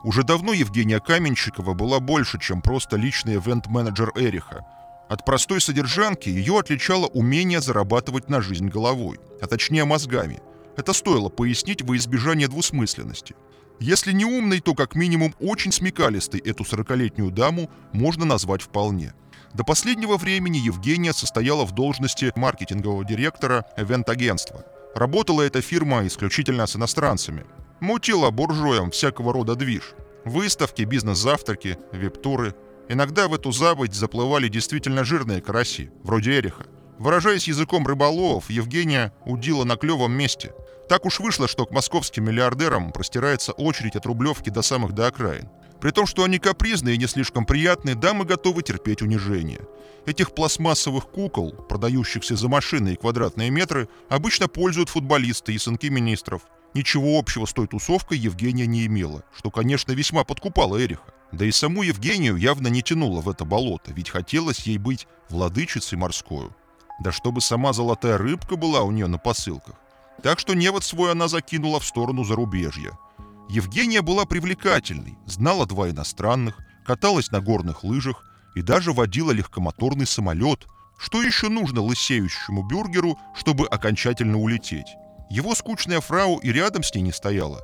Уже 0.04 0.24
давно 0.24 0.54
Евгения 0.54 1.00
Каменщикова 1.00 1.74
была 1.74 2.00
больше, 2.00 2.40
чем 2.40 2.62
просто 2.62 2.98
личный 2.98 3.36
ивент-менеджер 3.36 4.12
Эриха. 4.16 4.66
От 5.10 5.26
простой 5.26 5.62
содержанки 5.62 6.30
ее 6.30 6.60
отличало 6.60 7.08
умение 7.08 7.62
зарабатывать 7.62 8.30
на 8.30 8.42
жизнь 8.42 8.68
головой, 8.68 9.20
а 9.42 9.48
точнее 9.48 9.86
мозгами. 9.86 10.42
Это 10.76 10.94
стоило 10.94 11.30
пояснить 11.30 11.82
во 11.82 11.96
избежание 11.96 12.48
двусмысленности. 12.48 13.36
Если 13.80 14.12
не 14.12 14.26
умный, 14.26 14.60
то 14.60 14.74
как 14.74 14.96
минимум 14.96 15.34
очень 15.40 15.72
смекалистый 15.72 16.40
эту 16.42 16.66
сорокалетнюю 16.66 17.32
даму 17.32 17.70
можно 17.94 18.26
назвать 18.26 18.62
вполне. 18.62 19.14
До 19.54 19.64
последнего 19.64 20.18
времени 20.18 20.58
Евгения 20.58 21.14
состояла 21.14 21.66
в 21.66 21.74
должности 21.74 22.34
маркетингового 22.36 23.06
директора 23.06 23.66
ивент-агентства– 23.78 24.66
Работала 24.98 25.44
эта 25.44 25.62
фирма 25.62 26.08
исключительно 26.08 26.66
с 26.66 26.76
иностранцами. 26.76 27.46
Мутила 27.80 28.32
буржуям 28.32 28.90
всякого 28.90 29.32
рода 29.32 29.54
движ. 29.54 29.94
Выставки, 30.26 30.82
бизнес-завтраки, 30.82 31.78
вип-туры. 31.92 32.56
Иногда 32.90 33.28
в 33.28 33.34
эту 33.34 33.52
забыть 33.52 33.94
заплывали 33.94 34.48
действительно 34.48 35.04
жирные 35.04 35.42
караси, 35.42 35.92
вроде 36.04 36.40
Эриха. 36.40 36.66
Выражаясь 37.00 37.48
языком 37.48 37.86
рыболовов, 37.86 38.50
Евгения 38.50 39.14
удила 39.26 39.66
на 39.66 39.76
клевом 39.76 40.14
месте. 40.14 40.54
Так 40.90 41.06
уж 41.06 41.20
вышло, 41.20 41.48
что 41.48 41.66
к 41.66 41.72
московским 41.72 42.26
миллиардерам 42.26 42.92
простирается 42.92 43.52
очередь 43.52 43.96
от 43.96 44.06
Рублевки 44.06 44.50
до 44.50 44.62
самых 44.62 44.94
до 44.94 45.08
окраин. 45.08 45.50
При 45.82 45.92
том, 45.92 46.08
что 46.08 46.24
они 46.24 46.40
капризные 46.40 46.96
и 46.96 46.98
не 46.98 47.08
слишком 47.08 47.46
приятные, 47.46 47.94
дамы 47.94 48.26
готовы 48.26 48.64
терпеть 48.64 49.04
унижение. 49.04 49.62
Этих 50.08 50.34
пластмассовых 50.34 51.08
кукол, 51.10 51.52
продающихся 51.52 52.36
за 52.36 52.48
машины 52.48 52.94
и 52.94 52.96
квадратные 52.96 53.52
метры, 53.52 53.90
обычно 54.10 54.48
пользуют 54.48 54.90
футболисты 54.90 55.54
и 55.54 55.60
сынки 55.60 55.88
министров. 55.88 56.44
Ничего 56.74 57.20
общего 57.20 57.46
с 57.46 57.54
той 57.54 57.68
тусовкой 57.68 58.18
Евгения 58.18 58.66
не 58.66 58.86
имела, 58.86 59.24
что, 59.36 59.52
конечно, 59.52 59.92
весьма 59.92 60.24
подкупало 60.24 60.82
Эриха. 60.84 61.14
Да 61.32 61.46
и 61.46 61.52
саму 61.52 61.84
Евгению 61.84 62.38
явно 62.38 62.68
не 62.68 62.82
тянуло 62.82 63.22
в 63.22 63.30
это 63.30 63.46
болото, 63.46 63.92
ведь 63.94 64.10
хотелось 64.10 64.60
ей 64.62 64.78
быть 64.78 65.08
владычицей 65.30 65.98
морскую. 65.98 66.56
Да 67.00 67.12
чтобы 67.12 67.42
сама 67.42 67.74
золотая 67.74 68.18
рыбка 68.18 68.56
была 68.56 68.82
у 68.82 68.92
нее 68.92 69.08
на 69.08 69.18
посылках. 69.18 69.76
Так 70.24 70.40
что 70.40 70.54
невод 70.54 70.84
свой 70.84 71.12
она 71.12 71.28
закинула 71.28 71.80
в 71.80 71.86
сторону 71.86 72.24
зарубежья– 72.24 72.98
Евгения 73.50 74.02
была 74.02 74.26
привлекательной, 74.26 75.18
знала 75.26 75.66
два 75.66 75.90
иностранных, 75.90 76.58
каталась 76.86 77.32
на 77.32 77.40
горных 77.40 77.84
лыжах 77.84 78.24
и 78.56 78.62
даже 78.62 78.92
водила 78.92 79.32
легкомоторный 79.32 80.06
самолет. 80.06 80.68
Что 80.98 81.22
еще 81.22 81.48
нужно 81.48 81.82
лысеющему 81.82 82.64
бюргеру, 82.64 83.18
чтобы 83.34 83.68
окончательно 83.68 84.38
улететь? 84.38 84.88
Его 85.30 85.56
скучная 85.56 86.02
фрау 86.02 86.38
и 86.40 86.52
рядом 86.52 86.84
с 86.84 86.94
ней 86.94 87.02
не 87.02 87.12
стояла. 87.14 87.62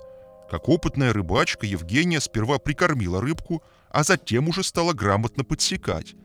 Как 0.50 0.70
опытная 0.70 1.14
рыбачка, 1.14 1.66
Евгения 1.66 2.22
сперва 2.22 2.60
прикормила 2.60 3.22
рыбку, 3.22 3.64
а 3.90 4.04
затем 4.04 4.50
уже 4.50 4.64
стала 4.64 4.94
грамотно 4.94 5.44
подсекать. 5.44 6.16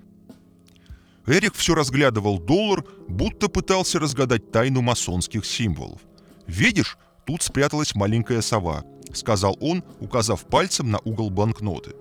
Эрик 1.27 1.55
все 1.55 1.75
разглядывал 1.75 2.39
доллар, 2.39 2.85
будто 3.09 3.49
пытался 3.49 3.99
разгадать 3.99 4.51
тайну 4.51 4.81
масонских 4.81 5.45
символов. 5.45 6.01
«Видишь, 6.47 6.97
тут 7.27 7.43
спряталась 7.43 7.95
маленькая 7.95 8.41
сова»,— 8.41 8.85
сказал 9.13 9.57
он, 9.61 9.85
указав 10.01 10.47
пальцем 10.47 10.91
на 10.91 10.99
угол 11.01 11.29
банкноты. 11.31 11.95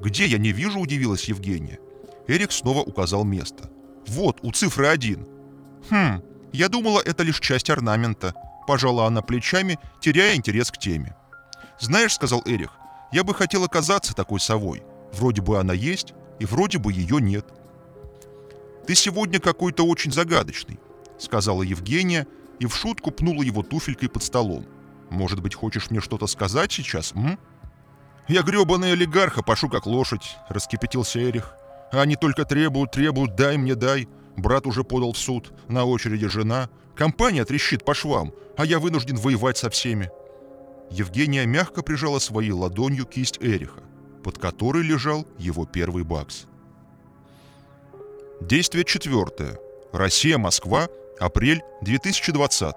«Где 0.00 0.26
я 0.26 0.38
не 0.38 0.52
вижу?»— 0.52 0.78
удивилась 0.80 1.24
Евгения. 1.24 1.78
Эрик 2.28 2.52
снова 2.52 2.80
указал 2.80 3.24
место. 3.24 3.68
Вот, 4.06 4.38
у 4.42 4.52
цифры 4.52 4.86
один. 4.86 5.26
Хм, 5.90 6.22
я 6.52 6.68
думала, 6.68 7.00
это 7.04 7.22
лишь 7.22 7.40
часть 7.40 7.70
орнамента. 7.70 8.34
Пожала 8.66 9.06
она 9.06 9.22
плечами, 9.22 9.78
теряя 10.00 10.34
интерес 10.36 10.70
к 10.70 10.78
теме. 10.78 11.16
Знаешь, 11.82 12.14
сказал 12.14 12.42
Эрих, 12.44 12.70
я 13.10 13.24
бы 13.24 13.34
хотел 13.34 13.64
оказаться 13.64 14.14
такой 14.14 14.38
совой. 14.38 14.84
Вроде 15.12 15.42
бы 15.42 15.58
она 15.58 15.74
есть, 15.74 16.14
и 16.38 16.44
вроде 16.44 16.78
бы 16.78 16.92
ее 16.92 17.20
нет. 17.20 17.44
Ты 18.86 18.94
сегодня 18.94 19.40
какой-то 19.40 19.84
очень 19.84 20.12
загадочный, 20.12 20.78
сказала 21.18 21.64
Евгения 21.64 22.28
и 22.60 22.66
в 22.66 22.76
шутку 22.76 23.10
пнула 23.10 23.42
его 23.42 23.64
туфелькой 23.64 24.08
под 24.08 24.22
столом. 24.22 24.64
Может 25.10 25.42
быть, 25.42 25.56
хочешь 25.56 25.90
мне 25.90 26.00
что-то 26.00 26.28
сказать 26.28 26.70
сейчас, 26.70 27.14
м? 27.16 27.36
Я 28.28 28.42
гребаный 28.42 28.92
олигарх, 28.92 29.38
а 29.38 29.42
пашу 29.42 29.68
как 29.68 29.84
лошадь, 29.86 30.36
раскипятился 30.48 31.18
Эрих. 31.18 31.56
А 31.90 32.00
они 32.00 32.14
только 32.14 32.44
требуют, 32.44 32.92
требуют, 32.92 33.34
дай 33.34 33.56
мне, 33.56 33.74
дай. 33.74 34.08
Брат 34.36 34.68
уже 34.68 34.84
подал 34.84 35.14
в 35.14 35.18
суд, 35.18 35.52
на 35.66 35.84
очереди 35.84 36.28
жена. 36.28 36.70
Компания 36.94 37.44
трещит 37.44 37.84
по 37.84 37.92
швам, 37.92 38.32
а 38.56 38.64
я 38.64 38.78
вынужден 38.78 39.16
воевать 39.16 39.58
со 39.58 39.68
всеми. 39.68 40.12
Евгения 40.92 41.46
мягко 41.46 41.82
прижала 41.82 42.18
своей 42.18 42.50
ладонью 42.50 43.06
кисть 43.06 43.38
Эриха, 43.40 43.82
под 44.22 44.38
которой 44.38 44.82
лежал 44.82 45.26
его 45.38 45.64
первый 45.64 46.04
бакс. 46.04 46.44
Действие 48.42 48.84
четвертое. 48.84 49.58
Россия, 49.92 50.36
Москва, 50.36 50.88
апрель 51.18 51.62
2020 51.80 52.76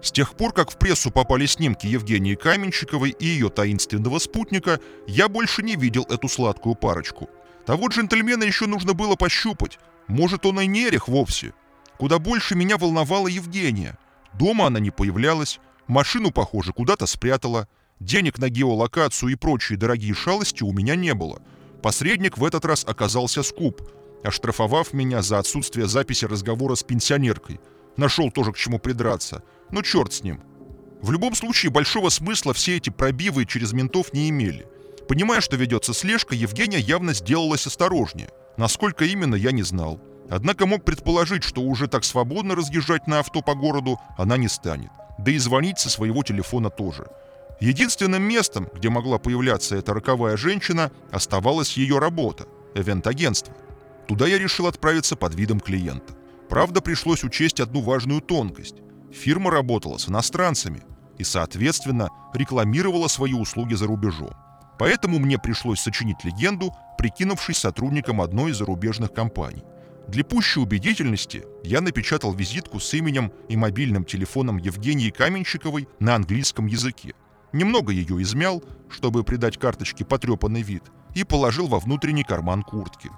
С 0.00 0.12
тех 0.12 0.34
пор, 0.36 0.52
как 0.52 0.70
в 0.70 0.78
прессу 0.78 1.10
попали 1.10 1.46
снимки 1.46 1.88
Евгении 1.88 2.36
Каменщиковой 2.36 3.10
и 3.10 3.26
ее 3.26 3.50
таинственного 3.50 4.20
спутника, 4.20 4.78
я 5.08 5.28
больше 5.28 5.64
не 5.64 5.74
видел 5.74 6.04
эту 6.08 6.28
сладкую 6.28 6.76
парочку. 6.76 7.28
Того 7.66 7.88
джентльмена 7.88 8.44
еще 8.44 8.66
нужно 8.66 8.94
было 8.94 9.16
пощупать. 9.16 9.80
Может, 10.06 10.46
он 10.46 10.60
и 10.60 10.66
не 10.66 10.84
Эрих 10.86 11.08
вовсе. 11.08 11.52
Куда 11.98 12.20
больше 12.20 12.54
меня 12.54 12.78
волновала 12.78 13.26
Евгения. 13.26 13.98
Дома 14.34 14.66
она 14.66 14.78
не 14.78 14.92
появлялась, 14.92 15.58
машину, 15.88 16.30
похоже, 16.30 16.72
куда-то 16.72 17.06
спрятала. 17.06 17.68
Денег 18.00 18.38
на 18.38 18.48
геолокацию 18.48 19.32
и 19.32 19.34
прочие 19.34 19.78
дорогие 19.78 20.14
шалости 20.14 20.62
у 20.62 20.72
меня 20.72 20.94
не 20.94 21.14
было. 21.14 21.42
Посредник 21.82 22.38
в 22.38 22.44
этот 22.44 22.64
раз 22.64 22.84
оказался 22.86 23.42
скуп, 23.42 23.82
оштрафовав 24.22 24.92
меня 24.92 25.22
за 25.22 25.38
отсутствие 25.38 25.88
записи 25.88 26.24
разговора 26.24 26.74
с 26.74 26.82
пенсионеркой. 26.82 27.60
Нашел 27.96 28.30
тоже 28.30 28.52
к 28.52 28.56
чему 28.56 28.78
придраться. 28.78 29.42
Ну 29.70 29.82
черт 29.82 30.12
с 30.12 30.22
ним. 30.22 30.40
В 31.00 31.10
любом 31.12 31.34
случае, 31.34 31.70
большого 31.70 32.08
смысла 32.08 32.52
все 32.52 32.76
эти 32.76 32.90
пробивы 32.90 33.44
через 33.44 33.72
ментов 33.72 34.12
не 34.12 34.28
имели. 34.30 34.66
Понимая, 35.08 35.40
что 35.40 35.56
ведется 35.56 35.94
слежка, 35.94 36.34
Евгения 36.34 36.78
явно 36.78 37.14
сделалась 37.14 37.66
осторожнее. 37.66 38.30
Насколько 38.56 39.04
именно, 39.04 39.34
я 39.34 39.52
не 39.52 39.62
знал. 39.62 40.00
Однако 40.28 40.66
мог 40.66 40.84
предположить, 40.84 41.44
что 41.44 41.62
уже 41.62 41.86
так 41.86 42.04
свободно 42.04 42.54
разъезжать 42.54 43.06
на 43.06 43.20
авто 43.20 43.40
по 43.40 43.54
городу 43.54 43.98
она 44.16 44.36
не 44.36 44.48
станет. 44.48 44.90
Да 45.18 45.32
и 45.32 45.38
звонить 45.38 45.78
со 45.78 45.90
своего 45.90 46.22
телефона 46.22 46.70
тоже. 46.70 47.06
Единственным 47.60 48.22
местом, 48.22 48.68
где 48.72 48.88
могла 48.88 49.18
появляться 49.18 49.76
эта 49.76 49.92
роковая 49.92 50.36
женщина, 50.36 50.92
оставалась 51.10 51.76
ее 51.76 51.98
работа– 51.98 52.46
эвент-агентство. 52.74 53.52
Туда 54.06 54.26
я 54.26 54.38
решил 54.38 54.68
отправиться 54.68 55.16
под 55.16 55.34
видом 55.34 55.58
клиента. 55.58 56.14
Правда, 56.48 56.80
пришлось 56.80 57.24
учесть 57.24 57.60
одну 57.60 57.80
важную 57.80 58.20
тонкость. 58.20 58.76
Фирма 59.12 59.50
работала 59.50 59.98
с 59.98 60.08
иностранцами 60.08 60.82
и, 61.18 61.24
соответственно, 61.24 62.08
рекламировала 62.32 63.08
свои 63.08 63.32
услуги 63.32 63.74
за 63.74 63.86
рубежом. 63.86 64.30
Поэтому 64.78 65.18
мне 65.18 65.36
пришлось 65.38 65.80
сочинить 65.80 66.22
легенду, 66.22 66.72
прикинувшись 66.96 67.58
сотрудником 67.58 68.20
одной 68.20 68.52
из 68.52 68.58
зарубежных 68.58 69.12
компаний– 69.12 69.64
для 70.08 70.24
пущей 70.24 70.62
убедительности 70.62 71.44
я 71.62 71.82
напечатал 71.82 72.32
визитку 72.32 72.80
с 72.80 72.94
именем 72.94 73.30
и 73.50 73.56
мобильным 73.56 74.06
телефоном 74.06 74.56
Евгении 74.56 75.10
Каменщиковой 75.10 75.86
на 76.00 76.14
английском 76.14 76.66
языке. 76.66 77.12
Немного 77.52 77.92
ее 77.92 78.20
измял, 78.22 78.64
чтобы 78.88 79.22
придать 79.22 79.58
карточке 79.58 80.06
потрепанный 80.06 80.62
вид, 80.62 80.84
и 81.14 81.24
положил 81.24 81.66
во 81.66 81.78
внутренний 81.78 82.24
карман 82.24 82.62
куртки. 82.62 83.10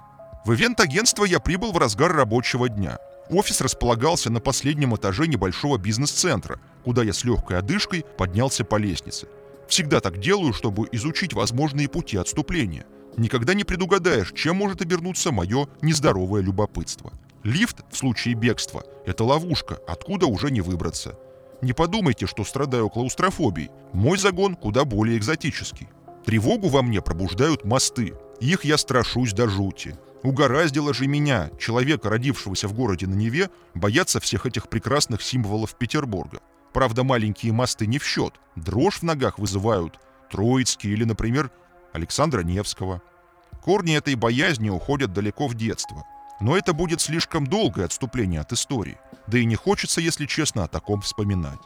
В 0.45 0.53
ивент-агентство 0.53 1.23
я 1.23 1.39
прибыл 1.39 1.71
в 1.71 1.77
разгар 1.77 2.11
рабочего 2.11 2.67
дня. 2.67 2.97
Офис 3.29 3.61
располагался 3.61 4.29
на 4.29 4.41
последнем 4.41 4.93
этаже 4.93 5.27
небольшого 5.27 5.77
бизнес-центра, 5.77 6.59
куда 6.83 7.03
я 7.03 7.13
с 7.13 7.23
легкой 7.23 7.59
одышкой 7.59 8.03
поднялся 8.17 8.65
по 8.65 8.75
лестнице. 8.75 9.27
Всегда 9.69 10.01
так 10.01 10.19
делаю, 10.19 10.51
чтобы 10.51 10.89
изучить 10.91 11.31
возможные 11.31 11.87
пути 11.87 12.17
отступления– 12.17 12.85
Никогда 13.17 13.53
не 13.53 13.63
предугадаешь, 13.63 14.33
чем 14.33 14.55
может 14.57 14.81
обернуться 14.81 15.31
мое 15.31 15.67
нездоровое 15.81 16.41
любопытство. 16.41 17.11
Лифт 17.43 17.81
в 17.89 17.97
случае 17.97 18.35
бегства– 18.35 18.83
это 19.05 19.23
ловушка, 19.23 19.79
откуда 19.87 20.27
уже 20.27 20.51
не 20.51 20.61
выбраться. 20.61 21.17
Не 21.61 21.73
подумайте, 21.73 22.25
что 22.25 22.43
страдаю 22.43 22.89
клаустрофобией. 22.89 23.69
Мой 23.93 24.17
загон 24.17 24.55
куда 24.55 24.85
более 24.85 25.17
экзотический. 25.17 25.89
Тревогу 26.25 26.69
во 26.69 26.81
мне 26.81 27.01
пробуждают 27.01 27.65
мосты. 27.65 28.13
Их 28.39 28.63
я 28.63 28.77
страшусь 28.77 29.33
до 29.33 29.47
жути. 29.47 29.95
Угораздило 30.23 30.93
же 30.93 31.07
меня, 31.07 31.49
человека, 31.59 32.09
родившегося 32.09 32.67
в 32.67 32.73
городе 32.73 33.07
на 33.07 33.15
Неве, 33.15 33.49
бояться 33.73 34.19
всех 34.19 34.45
этих 34.45 34.69
прекрасных 34.69 35.21
символов 35.21 35.75
Петербурга. 35.75 36.39
Правда, 36.73 37.03
маленькие 37.03 37.53
мосты 37.53 37.87
не 37.87 37.97
в 37.97 38.05
счет. 38.05 38.35
Дрожь 38.55 38.99
в 38.99 39.03
ногах 39.03 39.39
вызывают 39.39 39.99
Троицкий 40.31 40.91
или, 40.91 41.03
например, 41.03 41.51
Александра 41.93 42.41
Невского. 42.41 43.01
Корни 43.61 43.95
этой 43.95 44.15
боязни 44.15 44.69
уходят 44.69 45.13
далеко 45.13 45.47
в 45.47 45.55
детство. 45.55 46.03
Но 46.39 46.57
это 46.57 46.73
будет 46.73 47.01
слишком 47.01 47.45
долгое 47.45 47.85
отступление 47.85 48.41
от 48.41 48.51
истории. 48.51 48.97
Да 49.27 49.37
и 49.37 49.45
не 49.45 49.55
хочется, 49.55 50.01
если 50.01 50.25
честно, 50.25 50.63
о 50.63 50.67
таком 50.67 51.01
вспоминать. 51.01 51.59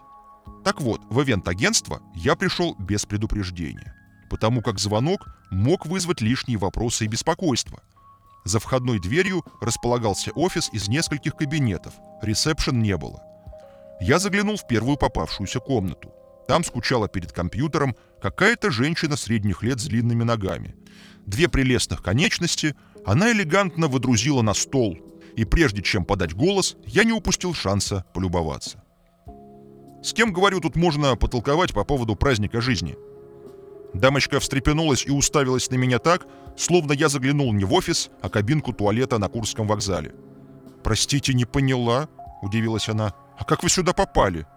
Так 0.63 0.81
вот, 0.81 1.01
в 1.09 1.21
ивент-агентство 1.21 2.01
я 2.13 2.35
пришел 2.35 2.75
без 2.75 3.05
предупреждения, 3.05 3.95
потому 4.29 4.61
как 4.61 4.79
звонок 4.79 5.27
мог 5.49 5.85
вызвать 5.85 6.21
лишние 6.21 6.57
вопросы 6.57 7.05
и 7.05 7.07
беспокойство. 7.07 7.81
За 8.43 8.59
входной 8.59 8.99
дверью 8.99 9.43
располагался 9.61 10.31
офис 10.31 10.69
из 10.71 10.87
нескольких 10.87 11.35
кабинетов, 11.35 11.93
ресепшн 12.21 12.79
не 12.81 12.97
было. 12.97 13.23
Я 14.01 14.19
заглянул 14.19 14.57
в 14.57 14.67
первую 14.67 14.97
попавшуюся 14.97 15.59
комнату– 15.59 16.11
там 16.47 16.63
скучала 16.63 17.07
перед 17.07 17.31
компьютером 17.31 17.95
какая-то 18.25 18.71
женщина 18.71 19.17
средних 19.17 19.61
лет 19.61 19.79
с 19.79 19.85
длинными 19.85 20.23
ногами. 20.23 20.75
Две 21.27 21.47
прелестных 21.47 22.01
конечности 22.01 22.75
она 23.05 23.31
элегантно 23.31 23.87
выдрузила 23.87 24.41
на 24.41 24.55
стол, 24.55 24.97
и 25.35 25.45
прежде 25.45 25.83
чем 25.83 26.05
подать 26.05 26.33
голос, 26.33 26.75
я 26.87 27.03
не 27.03 27.11
упустил 27.11 27.53
шанса 27.53 28.03
полюбоваться. 28.15 28.83
С 30.01 30.11
кем, 30.11 30.33
говорю, 30.33 30.59
тут 30.59 30.75
можно 30.75 31.15
потолковать 31.15 31.71
по 31.71 31.83
поводу 31.83 32.15
праздника 32.15 32.61
жизни? 32.61 32.95
Дамочка 33.93 34.39
встрепенулась 34.39 35.05
и 35.05 35.11
уставилась 35.11 35.69
на 35.69 35.75
меня 35.75 35.99
так, 35.99 36.25
словно 36.57 36.93
я 36.93 37.09
заглянул 37.09 37.53
не 37.53 37.63
в 37.63 37.73
офис, 37.73 38.09
а 38.23 38.29
кабинку 38.29 38.73
туалета 38.73 39.19
на 39.19 39.29
Курском 39.29 39.67
вокзале. 39.67 40.15
«Простите, 40.83 41.35
не 41.35 41.45
поняла»,— 41.45 42.09
удивилась 42.41 42.89
она. 42.89 43.13
«А 43.37 43.43
как 43.43 43.61
вы 43.61 43.69
сюда 43.69 43.93
попали?» 43.93 44.47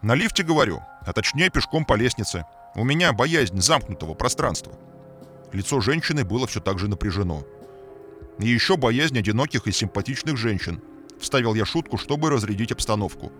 «На 0.00 0.14
лифте, 0.14 0.42
говорю 0.42 0.80
а 1.04 1.12
точнее 1.12 1.50
пешком 1.50 1.84
по 1.84 1.94
лестнице. 1.94 2.44
У 2.74 2.84
меня 2.84 3.12
боязнь 3.12 3.60
замкнутого 3.60 4.14
пространства. 4.14 4.72
Лицо 5.52 5.80
женщины 5.80 6.24
было 6.24 6.46
все 6.46 6.60
так 6.60 6.78
же 6.78 6.88
напряжено. 6.88 7.44
И 8.38 8.48
еще 8.48 8.76
боязнь 8.76 9.18
одиноких 9.18 9.66
и 9.66 9.72
симпатичных 9.72 10.36
женщин. 10.36 10.82
Вставил 11.20 11.54
я 11.54 11.64
шутку, 11.64 11.98
чтобы 11.98 12.30
разрядить 12.30 12.72
обстановку. 12.72 13.32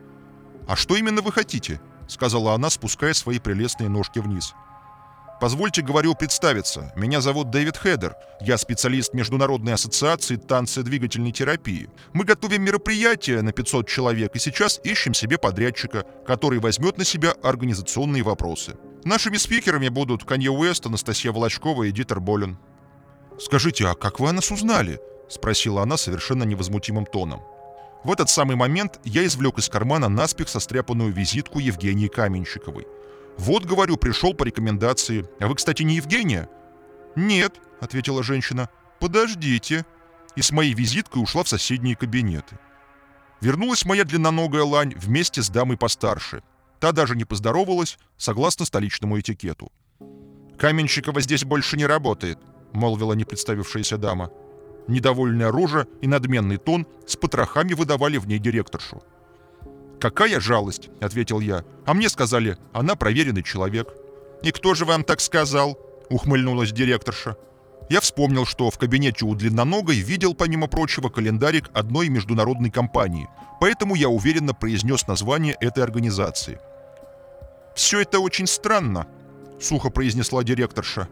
«А 0.69 0.77
что 0.77 0.97
именно 0.97 1.23
вы 1.23 1.33
хотите?»— 1.33 1.81
сказала 2.09 2.55
она, 2.55 2.71
спуская 2.71 3.15
свои 3.15 3.39
прелестные 3.39 3.89
ножки 3.89 4.19
вниз. 4.19 4.55
Позвольте, 5.41 5.81
говорю, 5.81 6.15
представиться. 6.15 6.93
Меня 6.97 7.23
зовут 7.23 7.51
Дэвид 7.51 7.79
Хедер. 7.79 8.15
Я 8.43 8.59
специалист 8.59 9.15
Международной 9.15 9.73
ассоциации 9.73 10.37
танцедвигательной 10.37 11.33
терапии. 11.33 11.89
Мы 12.13 12.25
готовим 12.25 12.63
мероприятие 12.63 13.41
на 13.41 13.53
500 13.53 13.89
человек 13.89 14.37
и 14.37 14.39
сейчас 14.39 14.79
ищем 14.85 15.15
себе 15.15 15.39
подрядчика, 15.39 16.05
который 16.27 16.59
возьмет 16.59 16.99
на 16.99 17.05
себя 17.05 17.33
организационные 17.43 18.23
вопросы. 18.23 18.77
Нашими 19.05 19.37
спикерами 19.37 19.89
будут 19.89 20.25
Канье 20.25 20.51
Уэст, 20.51 20.87
Анастасия 20.87 21.33
Волочкова 21.33 21.85
и 21.85 21.91
Дитер 21.91 22.21
Болин. 22.21 22.59
«Скажите, 23.39 23.87
а 23.87 23.95
как 23.95 24.21
вы 24.21 24.29
о 24.29 24.33
нас 24.33 24.51
узнали?»— 24.51 25.01
спросила 25.29 25.83
она 25.83 25.97
совершенно 25.97 26.43
невозмутимым 26.45 27.07
тоном. 27.07 27.41
В 28.05 28.13
этот 28.13 28.29
самый 28.29 28.57
момент 28.57 29.01
я 29.05 29.25
извлек 29.25 29.59
из 29.59 29.69
кармана 29.69 30.09
наспех 30.09 30.49
состряпанную 30.49 31.13
визитку 31.13 31.59
Евгении 31.59 32.09
Каменщиковой— 32.09 32.87
«Вот, 33.41 33.65
говорю, 33.65 33.97
пришел 33.97 34.35
по 34.35 34.45
рекомендации. 34.45 35.27
А 35.41 35.47
вы, 35.47 35.55
кстати, 35.55 35.83
не 35.83 35.95
Евгения?» 35.95 36.47
«Нет»,— 37.17 37.55
ответила 37.81 38.23
женщина. 38.23 38.69
«Подождите». 38.99 39.87
И 40.37 40.43
с 40.43 40.53
моей 40.53 40.75
визиткой 40.75 41.23
ушла 41.23 41.43
в 41.43 41.49
соседние 41.49 41.97
кабинеты. 41.97 42.59
Вернулась 43.41 43.87
моя 43.87 44.05
длинноногая 44.05 44.63
лань 44.63 44.95
вместе 44.95 45.43
с 45.43 45.49
дамой 45.49 45.79
постарше. 45.79 46.43
Та 46.81 46.93
даже 46.93 47.15
не 47.15 47.25
поздоровалась, 47.25 47.99
согласно 48.17 48.65
столичному 48.65 49.21
этикету. 49.21 49.71
«Каменщикова 50.59 51.21
здесь 51.21 51.45
больше 51.45 51.77
не 51.77 51.87
работает»,— 51.87 52.39
молвила 52.73 53.13
не 53.13 53.25
представившаяся 53.25 53.99
дама. 53.99 54.31
Недовольная 54.89 55.53
рожа 55.53 55.87
и 56.01 56.07
надменный 56.07 56.57
тон 56.57 56.87
с 57.07 57.17
потрохами 57.17 57.75
выдавали 57.75 58.17
в 58.17 58.27
ней 58.27 58.39
директоршу. 58.39 59.03
«Какая 60.01 60.41
жалость!»— 60.41 60.89
ответил 61.01 61.41
я. 61.41 61.65
«А 61.85 61.93
мне 61.93 62.09
сказали, 62.09 62.57
она 62.73 62.97
проверенный 62.97 63.43
человек». 63.43 63.89
«И 64.43 64.51
кто 64.51 64.75
же 64.75 64.87
вам 64.87 65.05
так 65.05 65.21
сказал?»— 65.21 65.79
ухмыльнулась 66.09 66.73
директорша. 66.73 67.37
Я 67.91 68.01
вспомнил, 68.01 68.47
что 68.47 68.71
в 68.71 68.79
кабинете 68.79 69.27
у 69.27 69.35
длинноногой 69.35 69.97
видел, 69.97 70.35
помимо 70.35 70.67
прочего, 70.67 71.11
календарик 71.11 71.71
одной 71.75 72.09
международной 72.09 72.71
компании, 72.71 73.29
поэтому 73.61 73.95
я 73.97 74.09
уверенно 74.09 74.55
произнес 74.55 75.07
название 75.07 75.57
этой 75.61 75.83
организации. 75.83 76.59
«Все 77.75 78.01
это 78.01 78.21
очень 78.21 78.47
странно»,— 78.47 79.07
сухо 79.61 79.91
произнесла 79.91 80.43
директорша. 80.43 81.09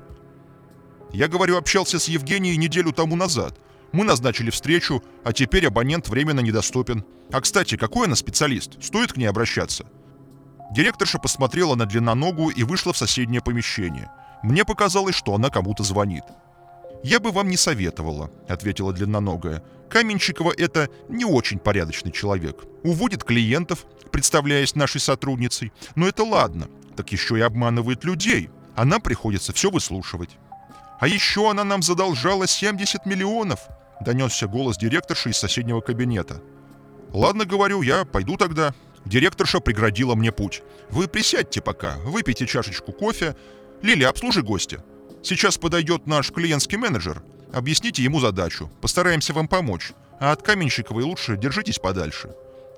«Я, 1.13 1.29
говорю, 1.29 1.57
общался 1.57 1.99
с 1.99 2.09
Евгенией 2.09 2.57
неделю 2.57 2.93
тому 2.93 3.17
назад. 3.17 3.59
Мы 3.93 4.05
назначили 4.05 4.51
встречу, 4.51 5.03
а 5.25 5.33
теперь 5.33 5.67
абонент 5.67 6.09
временно 6.09 6.41
недоступен. 6.41 7.05
А, 7.33 7.41
кстати, 7.41 7.77
какой 7.77 8.07
она 8.07 8.17
специалист? 8.17 8.83
Стоит 8.83 9.13
к 9.13 9.17
ней 9.17 9.27
обращаться?» 9.27 9.87
Директорша 10.71 11.19
посмотрела 11.19 11.75
на 11.75 11.87
длинноногую 11.87 12.55
и 12.55 12.63
вышла 12.63 12.93
в 12.93 12.99
соседнее 12.99 13.41
помещение. 13.41 14.11
Мне 14.43 14.65
показалось, 14.65 15.15
что 15.15 15.35
она 15.35 15.49
кому-то 15.49 15.83
звонит. 15.83 16.25
«Я 17.03 17.21
бы 17.21 17.31
вам 17.31 17.49
не 17.49 17.57
советовала»,— 17.57 18.31
ответила 18.49 18.93
длинноногая. 18.93 19.63
«Каменщикова— 19.89 20.53
это 20.57 20.89
не 21.09 21.25
очень 21.25 21.59
порядочный 21.59 22.13
человек. 22.13 22.65
Уводит 22.83 23.25
клиентов, 23.25 23.87
представляясь 24.11 24.75
нашей 24.75 25.01
сотрудницей. 25.01 25.73
Но 25.95 26.09
это 26.09 26.25
ладно, 26.25 26.69
так 26.97 27.11
еще 27.13 27.39
и 27.39 27.43
обманывает 27.43 28.05
людей. 28.05 28.51
А 28.75 28.85
нам 28.85 29.01
приходится 29.01 29.53
все 29.53 29.71
выслушивать». 29.71 30.39
«А 31.01 31.07
еще 31.07 31.49
она 31.49 31.63
нам 31.63 31.83
задолжала 31.83 32.49
70 32.49 33.07
миллионов»,— 33.07 33.61
донесся 34.01 34.49
голос 34.49 34.77
директорши 34.77 35.31
из 35.31 35.37
соседнего 35.37 35.81
кабинета. 35.81 36.43
«Ладно, 37.13 37.45
говорю, 37.45 37.83
я 37.83 38.05
пойду 38.05 38.37
тогда». 38.37 38.75
Директорша 39.05 39.61
преградила 39.61 40.17
мне 40.17 40.33
путь. 40.33 40.63
«Вы 40.91 41.07
присядьте 41.07 41.63
пока, 41.63 41.97
выпейте 41.99 42.47
чашечку 42.47 42.93
кофе. 42.93 43.37
Лили, 43.81 44.03
обслужи 44.03 44.43
гостя. 44.43 44.85
Сейчас 45.29 45.59
подойдет 45.59 46.07
наш 46.07 46.33
клиентский 46.33 46.79
менеджер. 46.79 47.23
Объясните 47.53 48.03
ему 48.03 48.19
задачу. 48.19 48.71
Постараемся 48.81 49.35
вам 49.35 49.47
помочь. 49.47 49.93
А 50.21 50.33
от 50.33 50.41
Каменщиковой 50.41 51.05
лучше 51.05 51.37
держитесь 51.37 51.79
подальше». 51.79 52.31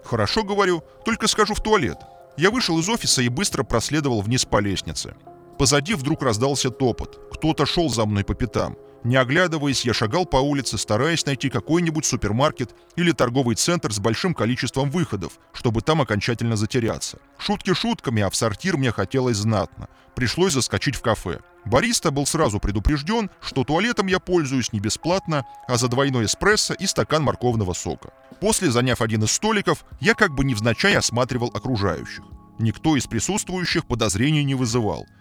«Хорошо, 0.05 0.43
говорю, 0.43 0.83
только 1.05 1.29
скажу 1.29 1.55
в 1.55 1.63
туалет». 1.63 1.99
Я 2.37 2.51
вышел 2.51 2.77
из 2.81 2.89
офиса 2.89 3.23
и 3.23 3.29
быстро 3.29 3.63
проследовал 3.63 4.21
вниз 4.21 4.47
по 4.47 4.59
лестнице. 4.61 5.15
Позади 5.59 5.95
вдруг 5.95 6.23
раздался 6.25 6.71
топот. 6.71 7.21
Кто-то 7.35 7.67
шел 7.67 7.89
за 7.89 8.05
мной 8.05 8.25
по 8.25 8.35
пятам. 8.35 8.77
Не 9.05 9.15
оглядываясь, 9.15 9.85
я 9.85 9.95
шагал 9.95 10.27
по 10.27 10.39
улице, 10.39 10.77
стараясь 10.77 11.27
найти 11.27 11.51
какой-нибудь 11.51 12.05
супермаркет 12.05 12.75
или 12.97 13.13
торговый 13.13 13.55
центр 13.55 13.93
с 13.93 14.01
большим 14.01 14.35
количеством 14.35 14.91
выходов, 14.91 15.35
чтобы 15.53 15.83
там 15.83 16.01
окончательно 16.01 16.57
затеряться. 16.57 17.19
Шутки 17.39 17.75
шутками, 17.75 18.23
а 18.23 18.29
в 18.29 18.35
сортир 18.35 18.77
мне 18.77 18.91
хотелось 18.91 19.37
знатно. 19.37 19.89
Пришлось 20.17 20.55
заскочить 20.55 20.97
в 20.97 21.01
кафе. 21.03 21.39
Бариста 21.65 22.11
был 22.11 22.27
сразу 22.27 22.59
предупрежден, 22.59 23.31
что 23.41 23.65
туалетом 23.65 24.07
я 24.07 24.19
пользуюсь 24.19 24.73
не 24.73 24.81
бесплатно, 24.81 25.45
а 25.69 25.77
за 25.77 25.89
двойной 25.89 26.25
эспрессо 26.25 26.75
и 26.75 26.87
стакан 26.87 27.23
морковного 27.23 27.75
сока. 27.75 28.13
После, 28.41 28.71
заняв 28.71 29.03
один 29.03 29.25
из 29.25 29.33
столиков, 29.33 29.85
я 30.01 30.15
как 30.15 30.35
бы 30.35 30.45
невзначай 30.45 30.97
осматривал 30.97 31.51
окружающих. 31.55 32.25
Никто 32.59 32.97
из 32.97 33.07
присутствующих 33.07 33.87
подозрений 33.87 34.45
не 34.45 34.55
вызывал– 34.55 35.07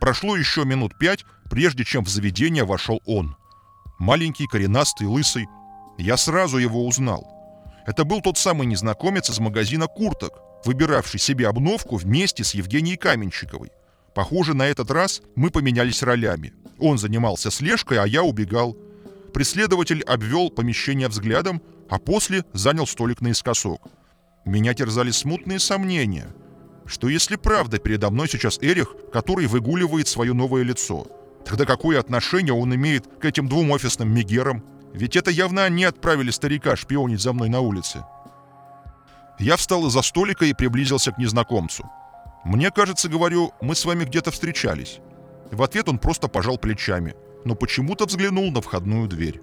Прошло 0.00 0.36
еще 0.36 0.64
минут 0.64 0.98
пять, 0.98 1.24
прежде 1.48 1.84
чем 1.84 2.04
в 2.04 2.08
заведение 2.08 2.64
вошел 2.64 3.00
он. 3.06 3.36
Маленький, 3.98 4.46
коренастый, 4.46 5.06
лысый. 5.06 5.46
Я 5.98 6.16
сразу 6.16 6.58
его 6.58 6.86
узнал. 6.86 7.26
Это 7.86 8.04
был 8.04 8.20
тот 8.20 8.36
самый 8.38 8.66
незнакомец 8.66 9.30
из 9.30 9.38
магазина 9.38 9.86
курток, 9.86 10.40
выбиравший 10.64 11.20
себе 11.20 11.48
обновку 11.48 11.96
вместе 11.96 12.44
с 12.44 12.54
Евгенией 12.54 12.96
Каменщиковой. 12.96 13.70
Похоже, 14.14 14.54
на 14.54 14.66
этот 14.66 14.90
раз 14.90 15.22
мы 15.34 15.50
поменялись 15.50 16.02
ролями. 16.02 16.52
Он 16.78 16.98
занимался 16.98 17.50
слежкой, 17.50 17.98
а 17.98 18.06
я 18.06 18.22
убегал. 18.22 18.76
Преследователь 19.32 20.02
обвел 20.02 20.50
помещение 20.50 21.08
взглядом, 21.08 21.60
а 21.88 21.98
после 21.98 22.44
занял 22.52 22.86
столик 22.86 23.20
наискосок. 23.20 23.80
Меня 24.44 24.74
терзали 24.74 25.10
смутные 25.10 25.58
сомнения– 25.58 26.28
что 26.86 27.08
если 27.08 27.36
правда 27.36 27.78
передо 27.78 28.10
мной 28.10 28.28
сейчас 28.28 28.58
Эрих, 28.60 28.94
который 29.12 29.46
выгуливает 29.46 30.06
свое 30.06 30.34
новое 30.34 30.62
лицо, 30.62 31.06
тогда 31.44 31.64
какое 31.64 31.98
отношение 31.98 32.52
он 32.52 32.74
имеет 32.74 33.06
к 33.06 33.24
этим 33.24 33.48
двум 33.48 33.70
офисным 33.70 34.12
мегерам? 34.12 34.62
Ведь 34.92 35.16
это 35.16 35.30
явно 35.30 35.64
они 35.64 35.84
отправили 35.84 36.30
старика 36.30 36.76
шпионить 36.76 37.20
за 37.20 37.32
мной 37.32 37.48
на 37.48 37.60
улице. 37.60 38.04
Я 39.38 39.56
встал 39.56 39.86
из-за 39.86 40.02
столика 40.02 40.44
и 40.44 40.52
приблизился 40.52 41.10
к 41.10 41.18
незнакомцу. 41.18 41.90
«Мне 42.44 42.70
кажется, 42.70 43.08
говорю, 43.08 43.52
мы 43.60 43.74
с 43.74 43.84
вами 43.84 44.04
где-то 44.04 44.30
встречались». 44.30 45.00
В 45.50 45.62
ответ 45.62 45.88
он 45.88 45.98
просто 45.98 46.28
пожал 46.28 46.58
плечами, 46.58 47.14
но 47.44 47.54
почему-то 47.54 48.06
взглянул 48.06 48.50
на 48.50 48.60
входную 48.60 49.08
дверь. 49.08 49.40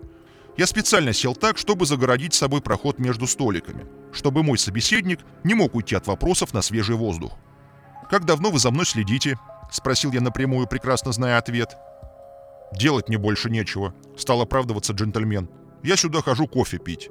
Я 0.57 0.67
специально 0.67 1.13
сел 1.13 1.33
так, 1.33 1.57
чтобы 1.57 1.85
загородить 1.85 2.33
с 2.33 2.37
собой 2.37 2.61
проход 2.61 2.99
между 2.99 3.25
столиками, 3.25 3.85
чтобы 4.11 4.43
мой 4.43 4.57
собеседник 4.57 5.19
не 5.43 5.53
мог 5.53 5.75
уйти 5.75 5.95
от 5.95 6.07
вопросов 6.07 6.53
на 6.53 6.61
свежий 6.61 6.95
воздух. 6.95 7.37
«Как 8.09 8.25
давно 8.25 8.51
вы 8.51 8.59
за 8.59 8.71
мной 8.71 8.85
следите?»— 8.85 9.39
спросил 9.71 10.11
я 10.11 10.21
напрямую, 10.21 10.67
прекрасно 10.67 11.13
зная 11.13 11.37
ответ. 11.37 11.77
«Делать 12.73 13.07
мне 13.07 13.17
больше 13.17 13.49
нечего»,— 13.49 13.93
стал 14.17 14.41
оправдываться 14.41 14.93
джентльмен. 14.93 15.49
«Я 15.83 15.95
сюда 15.95 16.21
хожу 16.21 16.47
кофе 16.47 16.77
пить». 16.77 17.09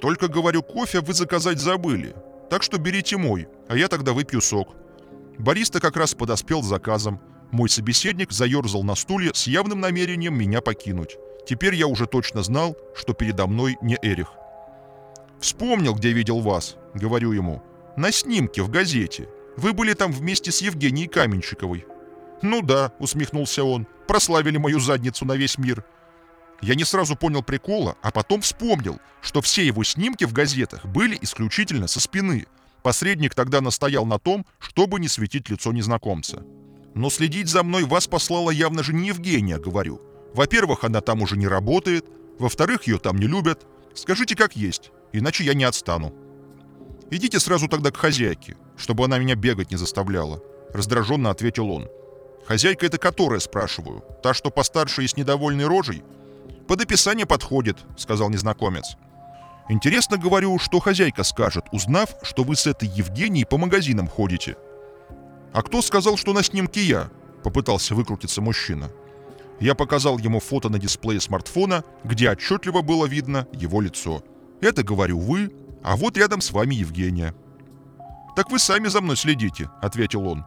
«Только, 0.00 0.28
говорю, 0.28 0.62
кофе 0.62 1.00
вы 1.00 1.14
заказать 1.14 1.60
забыли, 1.60 2.14
так 2.50 2.62
что 2.62 2.78
берите 2.78 3.16
мой, 3.16 3.48
а 3.68 3.76
я 3.76 3.88
тогда 3.88 4.12
выпью 4.12 4.40
сок». 4.40 4.74
Бариста 5.38 5.80
как 5.80 5.96
раз 5.96 6.14
подоспел 6.14 6.62
с 6.62 6.66
заказом. 6.66 7.20
Мой 7.50 7.68
собеседник 7.68 8.32
заерзал 8.32 8.82
на 8.82 8.94
стуле 8.94 9.32
с 9.32 9.46
явным 9.46 9.80
намерением 9.80 10.36
меня 10.36 10.60
покинуть. 10.60 11.16
Теперь 11.46 11.74
я 11.74 11.86
уже 11.86 12.06
точно 12.06 12.42
знал, 12.42 12.76
что 12.94 13.14
передо 13.14 13.46
мной 13.46 13.78
не 13.80 13.96
Эрих. 14.02 14.32
«Вспомнил, 15.40 15.94
где 15.94 16.12
видел 16.12 16.40
вас»,— 16.40 16.76
говорю 16.94 17.32
ему. 17.32 17.62
«На 17.96 18.10
снимке 18.10 18.62
в 18.62 18.68
газете. 18.68 19.28
Вы 19.56 19.72
были 19.72 19.94
там 19.94 20.12
вместе 20.12 20.50
с 20.50 20.60
Евгенией 20.60 21.08
Каменщиковой». 21.08 21.86
«Ну 22.42 22.60
да»,— 22.60 22.92
усмехнулся 22.98 23.64
он,— 23.64 23.86
«прославили 24.06 24.58
мою 24.58 24.80
задницу 24.80 25.24
на 25.24 25.36
весь 25.36 25.58
мир». 25.58 25.84
Я 26.60 26.74
не 26.74 26.84
сразу 26.84 27.14
понял 27.14 27.42
прикола, 27.42 27.96
а 28.02 28.10
потом 28.10 28.40
вспомнил, 28.40 28.98
что 29.22 29.40
все 29.40 29.64
его 29.64 29.84
снимки 29.84 30.24
в 30.24 30.32
газетах 30.32 30.84
были 30.86 31.16
исключительно 31.20 31.86
со 31.86 32.00
спины. 32.00 32.46
Посредник 32.82 33.34
тогда 33.34 33.60
настоял 33.60 34.06
на 34.06 34.18
том, 34.18 34.46
чтобы 34.58 35.00
не 35.00 35.08
светить 35.08 35.50
лицо 35.50 35.72
незнакомца. 35.72 36.44
«Но 36.94 37.10
следить 37.10 37.48
за 37.48 37.62
мной 37.62 37.84
вас 37.84 38.06
послала 38.06 38.50
явно 38.50 38.82
же 38.82 38.92
не 38.92 39.08
Евгения»,— 39.08 39.58
говорю. 39.58 40.00
Во-первых, 40.34 40.84
она 40.84 41.00
там 41.00 41.22
уже 41.22 41.36
не 41.36 41.48
работает. 41.48 42.06
Во-вторых, 42.38 42.86
ее 42.86 42.98
там 42.98 43.18
не 43.18 43.26
любят. 43.26 43.66
Скажите, 43.94 44.36
как 44.36 44.56
есть, 44.56 44.92
иначе 45.12 45.44
я 45.44 45.54
не 45.54 45.64
отстану. 45.64 46.14
Идите 47.10 47.40
сразу 47.40 47.68
тогда 47.68 47.90
к 47.90 47.96
хозяйке, 47.96 48.56
чтобы 48.76 49.04
она 49.04 49.18
меня 49.18 49.34
бегать 49.34 49.70
не 49.70 49.76
заставляла. 49.76 50.42
Раздраженно 50.72 51.30
ответил 51.30 51.70
он. 51.70 51.88
Хозяйка 52.46 52.86
это 52.86 52.98
которая, 52.98 53.40
спрашиваю? 53.40 54.04
Та, 54.22 54.34
что 54.34 54.50
постарше 54.50 55.04
и 55.04 55.08
с 55.08 55.16
недовольной 55.16 55.66
рожей? 55.66 56.02
Под 56.66 56.82
описание 56.82 57.26
подходит, 57.26 57.78
сказал 57.96 58.30
незнакомец. 58.30 58.96
Интересно, 59.68 60.16
говорю, 60.16 60.58
что 60.58 60.80
хозяйка 60.80 61.24
скажет, 61.24 61.66
узнав, 61.72 62.14
что 62.22 62.42
вы 62.42 62.56
с 62.56 62.66
этой 62.66 62.88
Евгенией 62.88 63.46
по 63.46 63.58
магазинам 63.58 64.08
ходите. 64.08 64.56
А 65.52 65.62
кто 65.62 65.82
сказал, 65.82 66.16
что 66.16 66.32
на 66.32 66.42
снимке 66.42 66.82
я? 66.82 67.10
Попытался 67.44 67.94
выкрутиться 67.94 68.40
мужчина. 68.40 68.90
Я 69.60 69.74
показал 69.74 70.18
ему 70.18 70.40
фото 70.40 70.68
на 70.68 70.78
дисплее 70.78 71.20
смартфона, 71.20 71.84
где 72.04 72.30
отчетливо 72.30 72.80
было 72.82 73.06
видно 73.06 73.46
его 73.52 73.80
лицо. 73.80 74.22
Это, 74.60 74.82
говорю, 74.82 75.18
вы, 75.18 75.52
а 75.82 75.96
вот 75.96 76.16
рядом 76.16 76.40
с 76.40 76.50
вами 76.50 76.74
Евгения. 76.74 77.34
«Так 78.38 78.50
вы 78.52 78.60
сами 78.60 78.86
за 78.86 79.00
мной 79.00 79.16
следите»,— 79.16 79.68
ответил 79.82 80.28
он. 80.28 80.44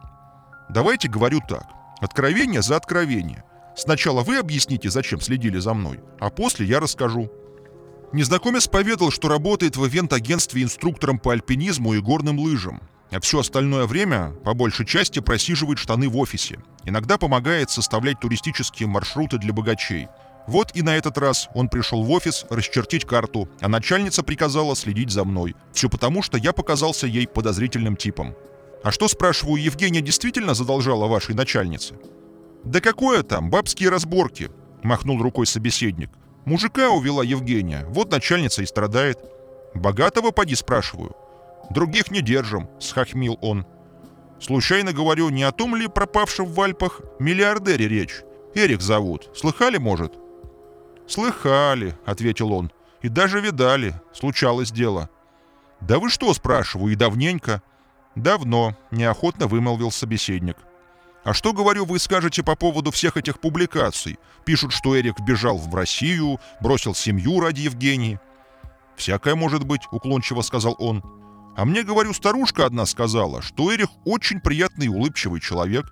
«Давайте 0.70 1.08
говорю 1.08 1.40
так. 1.46 1.66
Откровение 2.00 2.62
за 2.62 2.76
откровение. 2.76 3.44
Сначала 3.76 4.22
вы 4.22 4.38
объясните, 4.38 4.88
зачем 4.88 5.20
следили 5.20 5.58
за 5.58 5.74
мной, 5.74 6.00
а 6.18 6.30
после 6.30 6.64
я 6.64 6.80
расскажу». 6.80 7.30
Незнакомец 8.12 8.68
поведал, 8.68 9.10
что 9.10 9.28
работает 9.28 9.76
в 9.76 9.86
ивент-агентстве 9.86 10.62
инструктором 10.62 11.18
по 11.18 11.32
альпинизму 11.32 11.94
и 11.94 12.00
горным 12.00 12.38
лыжам, 12.38 12.82
а 13.10 13.20
все 13.20 13.40
остальное 13.40 13.86
время, 13.86 14.32
по 14.44 14.52
большей 14.52 14.84
части, 14.84 15.20
просиживает 15.20 15.78
штаны 15.78 16.08
в 16.08 16.18
офисе. 16.18 16.58
Иногда 16.84 17.16
помогает 17.16 17.70
составлять 17.70 18.20
туристические 18.20 18.86
маршруты 18.86 19.38
для 19.38 19.54
богачей. 19.54 20.08
Вот 20.46 20.72
и 20.74 20.82
на 20.82 20.96
этот 20.96 21.16
раз 21.18 21.48
он 21.54 21.68
пришел 21.68 22.02
в 22.02 22.10
офис 22.10 22.44
расчертить 22.50 23.06
карту, 23.06 23.48
а 23.60 23.68
начальница 23.68 24.22
приказала 24.22 24.76
следить 24.76 25.10
за 25.10 25.24
мной. 25.24 25.54
Все 25.72 25.88
потому, 25.88 26.22
что 26.22 26.36
я 26.36 26.52
показался 26.52 27.06
ей 27.06 27.26
подозрительным 27.26 27.96
типом. 27.96 28.34
А 28.82 28.90
что, 28.90 29.08
спрашиваю, 29.08 29.62
Евгения 29.62 30.00
действительно 30.00 30.54
задолжала 30.54 31.06
вашей 31.06 31.34
начальнице? 31.34 31.94
Да 32.64 32.80
какое 32.80 33.22
там, 33.22 33.50
бабские 33.50 33.90
разборки, 33.90 34.50
махнул 34.82 35.22
рукой 35.22 35.46
собеседник. 35.46 36.10
Мужика 36.44 36.90
увела 36.90 37.22
Евгения, 37.22 37.84
вот 37.88 38.10
начальница 38.10 38.62
и 38.62 38.66
страдает. 38.66 39.18
Богатого 39.74 40.32
поди 40.32 40.54
спрашиваю. 40.54 41.16
Других 41.70 42.10
не 42.10 42.20
держим, 42.20 42.68
схохмил 42.80 43.38
он. 43.40 43.64
Случайно 44.40 44.92
говорю, 44.92 45.28
не 45.28 45.44
о 45.44 45.52
том 45.52 45.76
ли 45.76 45.86
пропавшем 45.86 46.46
в 46.46 46.60
Альпах 46.60 47.00
миллиардере 47.20 47.86
речь? 47.86 48.22
Эрик 48.54 48.80
зовут. 48.80 49.30
Слыхали, 49.36 49.78
может? 49.78 50.14
Слыхали, 51.06 51.96
ответил 52.04 52.52
он. 52.52 52.72
И 53.02 53.08
даже 53.08 53.40
видали. 53.40 53.94
Случалось 54.12 54.72
дело. 54.72 55.08
Да 55.80 55.98
вы 55.98 56.10
что, 56.10 56.34
спрашиваю, 56.34 56.92
и 56.92 56.96
давненько? 56.96 57.62
Давно, 58.14 58.76
неохотно 58.90 59.46
вымолвил 59.46 59.90
собеседник. 59.90 60.56
А 61.24 61.34
что, 61.34 61.52
говорю, 61.52 61.84
вы 61.84 61.98
скажете 61.98 62.42
по 62.42 62.56
поводу 62.56 62.90
всех 62.90 63.16
этих 63.16 63.38
публикаций? 63.40 64.18
Пишут, 64.44 64.72
что 64.72 64.98
Эрик 64.98 65.20
бежал 65.20 65.56
в 65.56 65.72
Россию, 65.74 66.40
бросил 66.60 66.94
семью 66.94 67.40
ради 67.40 67.60
Евгении. 67.60 68.18
«Всякое 68.96 69.34
может 69.34 69.64
быть»,— 69.64 69.82
уклончиво 69.90 70.42
сказал 70.42 70.74
он. 70.78 71.02
«А 71.56 71.64
мне, 71.64 71.82
говорю, 71.82 72.12
старушка 72.12 72.66
одна 72.66 72.86
сказала, 72.86 73.40
что 73.40 73.72
Эрик 73.72 73.90
очень 74.04 74.40
приятный 74.40 74.86
и 74.86 74.88
улыбчивый 74.88 75.40
человек». 75.40 75.86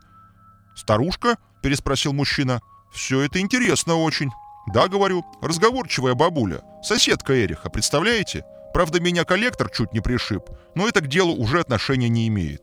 «Старушка?»— 0.75 1.37
переспросил 1.63 2.13
мужчина. 2.13 2.61
«Все 2.93 3.21
это 3.21 3.41
интересно 3.41 3.97
очень». 3.97 4.31
«Да, 4.73 4.89
говорю, 4.89 5.25
разговорчивая 5.41 6.15
бабуля. 6.15 6.63
Соседка 6.83 7.45
Эриха, 7.45 7.71
представляете? 7.71 8.45
Правда, 8.75 9.01
меня 9.01 9.25
коллектор 9.25 9.71
чуть 9.71 9.93
не 9.93 10.01
пришиб, 10.01 10.45
но 10.75 10.87
это 10.87 11.01
к 11.01 11.09
делу 11.09 11.35
уже 11.35 11.61
отношения 11.61 12.09
не 12.09 12.29
имеет. 12.29 12.63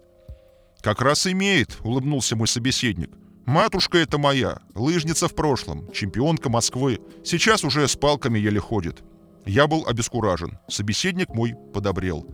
«Как 0.81 1.01
раз 1.01 1.27
имеет»,— 1.27 1.77
улыбнулся 1.83 2.35
мой 2.35 2.47
собеседник. 2.47 3.09
«Матушка 3.45 3.97
это 3.97 4.17
моя, 4.17 4.59
лыжница 4.75 5.27
в 5.27 5.35
прошлом, 5.35 5.91
чемпионка 5.91 6.49
Москвы. 6.49 6.99
Сейчас 7.23 7.63
уже 7.63 7.87
с 7.87 7.95
палками 7.95 8.39
еле 8.39 8.59
ходит». 8.59 9.03
Я 9.45 9.67
был 9.67 9.85
обескуражен. 9.87 10.59
Собеседник 10.67 11.29
мой 11.29 11.55
подобрел. 11.73 12.27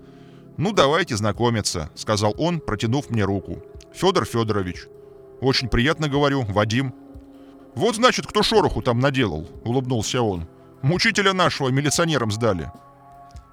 «Ну, 0.58 0.72
давайте 0.72 1.16
знакомиться»,— 1.16 1.92
сказал 1.96 2.34
он, 2.38 2.60
протянув 2.60 3.10
мне 3.10 3.24
руку. 3.24 3.62
«Федор 3.94 4.26
Федорович». 4.26 4.88
«Очень 5.40 5.68
приятно, 5.68 6.10
говорю, 6.10 6.42
Вадим». 6.42 6.94
«Вот, 7.76 7.96
значит, 7.96 8.26
кто 8.28 8.44
шороху 8.44 8.82
там 8.82 9.00
наделал»,— 9.00 9.48
улыбнулся 9.66 10.22
он. 10.22 10.48
«Мучителя 10.82 11.34
нашего 11.34 11.70
милиционерам 11.70 12.32
сдали». 12.32 12.72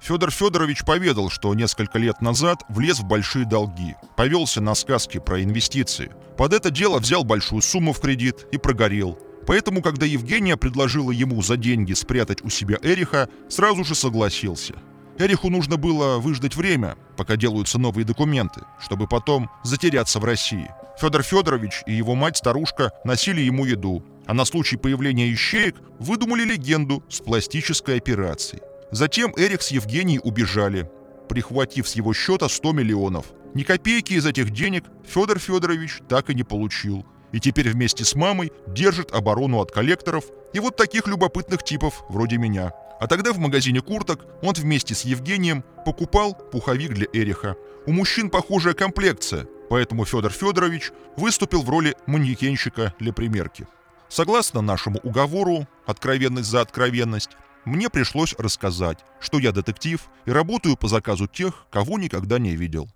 Федор 0.01 0.31
Федорович 0.31 0.83
поведал, 0.83 1.29
что 1.29 1.53
несколько 1.53 1.99
лет 1.99 2.21
назад 2.21 2.63
влез 2.69 2.99
в 2.99 3.05
большие 3.05 3.45
долги, 3.45 3.95
повелся 4.17 4.59
на 4.59 4.73
сказки 4.73 5.19
про 5.19 5.43
инвестиции. 5.43 6.11
Под 6.37 6.53
это 6.53 6.71
дело 6.71 6.97
взял 6.97 7.23
большую 7.23 7.61
сумму 7.61 7.93
в 7.93 8.01
кредит 8.01 8.47
и 8.51 8.57
прогорел. 8.57 9.19
Поэтому, 9.45 9.83
когда 9.83 10.07
Евгения 10.07 10.57
предложила 10.57 11.11
ему 11.11 11.41
за 11.43 11.55
деньги 11.55 11.93
спрятать 11.93 12.43
у 12.43 12.49
себя 12.49 12.77
Эриха, 12.81 13.29
сразу 13.47 13.83
же 13.83 13.93
согласился. 13.93 14.73
Эриху 15.19 15.49
нужно 15.49 15.77
было 15.77 16.17
выждать 16.17 16.55
время, 16.55 16.95
пока 17.15 17.35
делаются 17.35 17.77
новые 17.77 18.03
документы, 18.03 18.61
чтобы 18.79 19.07
потом 19.07 19.51
затеряться 19.63 20.19
в 20.19 20.25
России. 20.25 20.71
Федор 20.99 21.21
Федорович 21.21 21.83
и 21.85 21.93
его 21.93 22.15
мать-старушка 22.15 22.91
носили 23.03 23.41
ему 23.41 23.65
еду, 23.65 24.03
а 24.25 24.33
на 24.33 24.45
случай 24.45 24.77
появления 24.77 25.31
ищеек 25.31 25.75
выдумали 25.99 26.43
легенду 26.43 27.03
с 27.07 27.19
пластической 27.19 27.97
операцией. 27.97 28.63
Затем 28.91 29.33
Эрик 29.37 29.61
с 29.61 29.71
Евгенией 29.71 30.19
убежали, 30.21 30.89
прихватив 31.29 31.87
с 31.87 31.95
его 31.95 32.13
счета 32.13 32.49
100 32.49 32.73
миллионов. 32.73 33.27
Ни 33.53 33.63
копейки 33.63 34.13
из 34.13 34.25
этих 34.25 34.51
денег 34.51 34.83
Федор 35.05 35.39
Федорович 35.39 35.99
так 36.09 36.29
и 36.29 36.35
не 36.35 36.43
получил. 36.43 37.05
И 37.31 37.39
теперь 37.39 37.69
вместе 37.69 38.03
с 38.03 38.15
мамой 38.15 38.51
держит 38.67 39.13
оборону 39.13 39.59
от 39.59 39.71
коллекторов 39.71 40.25
и 40.53 40.59
вот 40.59 40.75
таких 40.75 41.07
любопытных 41.07 41.63
типов, 41.63 42.03
вроде 42.09 42.37
меня. 42.37 42.73
А 42.99 43.07
тогда 43.07 43.31
в 43.31 43.39
магазине 43.39 43.81
курток 43.81 44.25
он 44.41 44.53
вместе 44.53 44.93
с 44.93 45.01
Евгением 45.01 45.63
покупал 45.85 46.35
пуховик 46.35 46.93
для 46.93 47.07
Эриха. 47.13 47.55
У 47.87 47.93
мужчин 47.93 48.29
похожая 48.29 48.73
комплекция, 48.73 49.47
поэтому 49.69 50.03
Федор 50.05 50.31
Федорович 50.31 50.91
выступил 51.15 51.63
в 51.63 51.69
роли 51.69 51.95
манекенщика 52.05 52.93
для 52.99 53.13
примерки. 53.13 53.67
Согласно 54.09 54.59
нашему 54.59 54.99
уговору, 55.03 55.67
откровенность 55.85 56.49
за 56.49 56.59
откровенность, 56.59 57.31
мне 57.65 57.89
пришлось 57.89 58.33
рассказать, 58.37 58.99
что 59.19 59.39
я 59.39 59.51
детектив 59.51 60.01
и 60.25 60.31
работаю 60.31 60.77
по 60.77 60.87
заказу 60.87 61.27
тех, 61.27 61.65
кого 61.69 61.99
никогда 61.99 62.39
не 62.39 62.55
видел. 62.55 62.89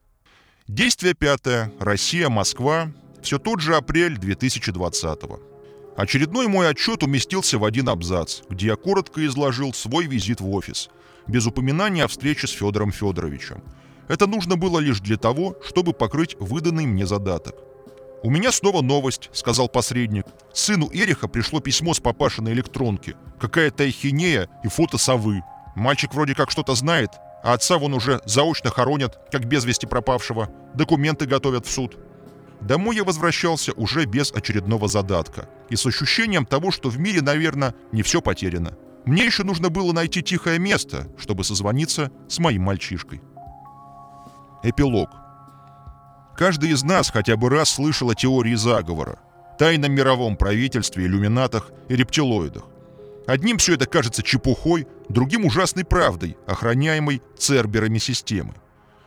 Действие 0.68 1.14
пятое. 1.14 1.72
Россия, 1.80 2.30
Москва. 2.30 2.92
Все 3.22 3.38
тот 3.38 3.62
же 3.62 3.76
апрель 3.76 4.18
2020 4.18 5.24
-го. 5.24 5.40
Очередной 5.96 6.48
мой 6.48 6.70
отчет 6.70 7.04
уместился 7.04 7.58
в 7.58 7.64
один 7.64 7.88
абзац, 7.88 8.42
где 8.50 8.68
я 8.68 8.76
коротко 8.76 9.26
изложил 9.26 9.74
свой 9.74 10.08
визит 10.08 10.42
в 10.42 10.50
офис, 10.50 10.90
без 11.28 11.46
упоминания 11.46 12.04
о 12.04 12.08
встрече 12.08 12.48
с 12.48 12.52
Федором 12.52 12.92
Федоровичем. 12.92 13.64
Это 14.08 14.28
нужно 14.28 14.58
было 14.58 14.80
лишь 14.80 15.00
для 15.00 15.18
того, 15.18 15.56
чтобы 15.64 15.94
покрыть 15.94 16.36
выданный 16.40 16.86
мне 16.86 17.06
задаток. 17.06 17.56
«У 18.24 18.30
меня 18.30 18.52
снова 18.52 18.82
новость»,— 18.82 19.30
сказал 19.34 19.70
посредник. 19.70 20.26
«Сыну 20.54 20.90
Эриха 20.92 21.28
пришло 21.28 21.60
письмо 21.60 21.94
с 21.94 22.00
папашиной 22.00 22.54
электронки. 22.54 23.16
Какая-то 23.40 23.84
ахинея 23.84 24.50
и 24.64 24.68
фото 24.68 24.98
совы. 24.98 25.42
Мальчик 25.76 26.14
вроде 26.14 26.34
как 26.34 26.50
что-то 26.50 26.74
знает, 26.76 27.12
а 27.44 27.54
отца 27.54 27.78
вон 27.78 27.94
уже 27.94 28.22
заочно 28.26 28.72
хоронят, 28.72 29.20
как 29.32 29.46
без 29.46 29.66
вести 29.66 29.86
пропавшего. 29.86 30.50
Документы 30.74 31.26
готовят 31.26 31.66
в 31.66 31.72
суд». 31.72 31.98
Домой 32.62 32.96
я 32.96 33.04
возвращался 33.04 33.74
уже 33.74 34.06
без 34.06 34.32
очередного 34.32 34.88
задатка 34.88 35.48
и 35.70 35.76
с 35.76 35.86
ощущением 35.86 36.46
того, 36.46 36.72
что 36.72 36.90
в 36.90 36.98
мире, 36.98 37.22
наверное, 37.22 37.76
не 37.92 38.02
все 38.02 38.22
потеряно. 38.22 38.76
Мне 39.06 39.26
еще 39.26 39.44
нужно 39.44 39.70
было 39.70 39.92
найти 39.94 40.24
тихое 40.24 40.58
место, 40.58 41.08
чтобы 41.20 41.44
созвониться 41.44 42.12
с 42.28 42.40
моим 42.40 42.64
мальчишкой. 42.64 43.22
Эпилог. 44.64 45.10
Каждый 46.38 46.72
из 46.72 46.84
нас 46.84 47.12
хотя 47.12 47.38
бы 47.38 47.50
раз 47.50 47.70
слышал 47.70 48.10
о 48.10 48.16
теории 48.16 48.56
заговора, 48.56 49.20
тайном 49.58 49.94
мировом 49.94 50.36
правительстве, 50.36 51.06
иллюминатах 51.06 51.72
и 51.88 51.96
рептилоидах. 51.96 52.64
Одним 53.26 53.58
все 53.58 53.76
это 53.76 53.86
кажется 53.86 54.22
чепухой, 54.22 54.86
другим 55.08 55.46
ужасной 55.46 55.86
правдой, 55.86 56.38
охраняемой 56.46 57.22
церберами 57.38 58.00
системы. 58.00 58.54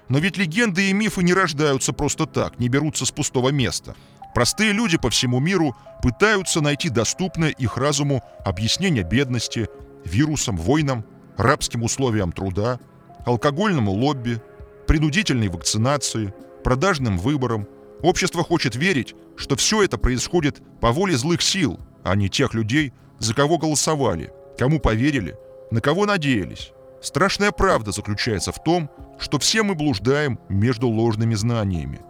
Но 0.09 0.18
ведь 0.18 0.39
легенды 0.39 0.89
и 0.89 0.95
мифы 0.95 1.22
не 1.22 1.35
рождаются 1.35 1.93
просто 1.93 2.24
так, 2.24 2.59
не 2.59 2.68
берутся 2.68 3.05
с 3.05 3.11
пустого 3.11 3.51
места. 3.51 3.95
Простые 4.35 4.72
люди 4.72 4.97
по 4.97 5.11
всему 5.11 5.39
миру 5.39 5.76
пытаются 6.03 6.62
найти 6.62 6.89
доступное 6.89 7.51
их 7.51 7.76
разуму 7.76 8.22
объяснение 8.45 9.05
бедности, 9.05 9.68
вирусам, 10.05 10.57
войнам, 10.57 11.05
рабским 11.37 11.83
условиям 11.83 12.33
труда, 12.33 12.81
алкогольному 13.26 13.93
лобби, 13.93 14.41
принудительной 14.87 15.49
вакцинации– 15.49 16.33
продажным 16.62 17.18
выборам. 17.18 17.66
Общество 18.02 18.44
хочет 18.44 18.76
верить, 18.76 19.14
что 19.36 19.56
все 19.56 19.82
это 19.82 19.98
происходит 19.98 20.62
по 20.80 20.92
воле 20.92 21.16
злых 21.16 21.42
сил, 21.42 21.80
а 22.04 22.14
не 22.14 22.28
тех 22.28 22.54
людей, 22.54 22.92
за 23.18 23.34
кого 23.34 23.59
голосовали, 23.59 24.32
кому 24.59 24.78
поверили, 24.78 25.36
на 25.70 25.80
кого 25.80 26.06
надеялись. 26.06 26.72
Страшная 27.02 27.52
правда 27.52 27.92
заключается 27.92 28.52
в 28.52 28.62
том, 28.62 28.90
что 29.18 29.38
все 29.38 29.62
мы 29.62 29.74
блуждаем 29.74 30.38
между 30.48 30.88
ложными 30.88 31.34
знаниями. 31.34 32.00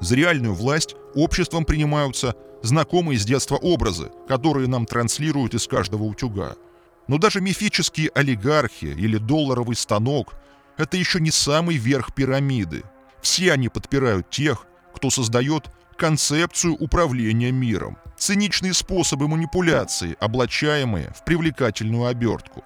За 0.00 0.16
реальную 0.16 0.54
власть 0.54 0.96
обществом 1.14 1.64
принимаются 1.64 2.34
знакомые 2.62 3.18
с 3.18 3.24
детства 3.24 3.56
образы, 3.56 4.10
которые 4.28 4.68
нам 4.68 4.86
транслируют 4.86 5.54
из 5.54 5.66
каждого 5.66 6.04
утюга. 6.04 6.56
Но 7.06 7.18
даже 7.18 7.40
мифические 7.40 8.10
олигархи 8.14 8.86
или 8.86 9.18
долларовый 9.18 9.76
станок– 9.76 10.34
это 10.76 10.96
еще 10.96 11.20
не 11.20 11.30
самый 11.30 11.76
верх 11.76 12.14
пирамиды– 12.14 12.82
все 13.24 13.52
они 13.52 13.68
подпирают 13.68 14.30
тех, 14.30 14.66
кто 14.94 15.10
создает 15.10 15.70
концепцию 15.96 16.74
управления 16.74 17.50
миром, 17.50 17.96
циничные 18.18 18.74
способы 18.74 19.26
манипуляции, 19.28 20.16
облачаемые 20.20 21.12
в 21.16 21.24
привлекательную 21.24 22.06
обертку. 22.06 22.62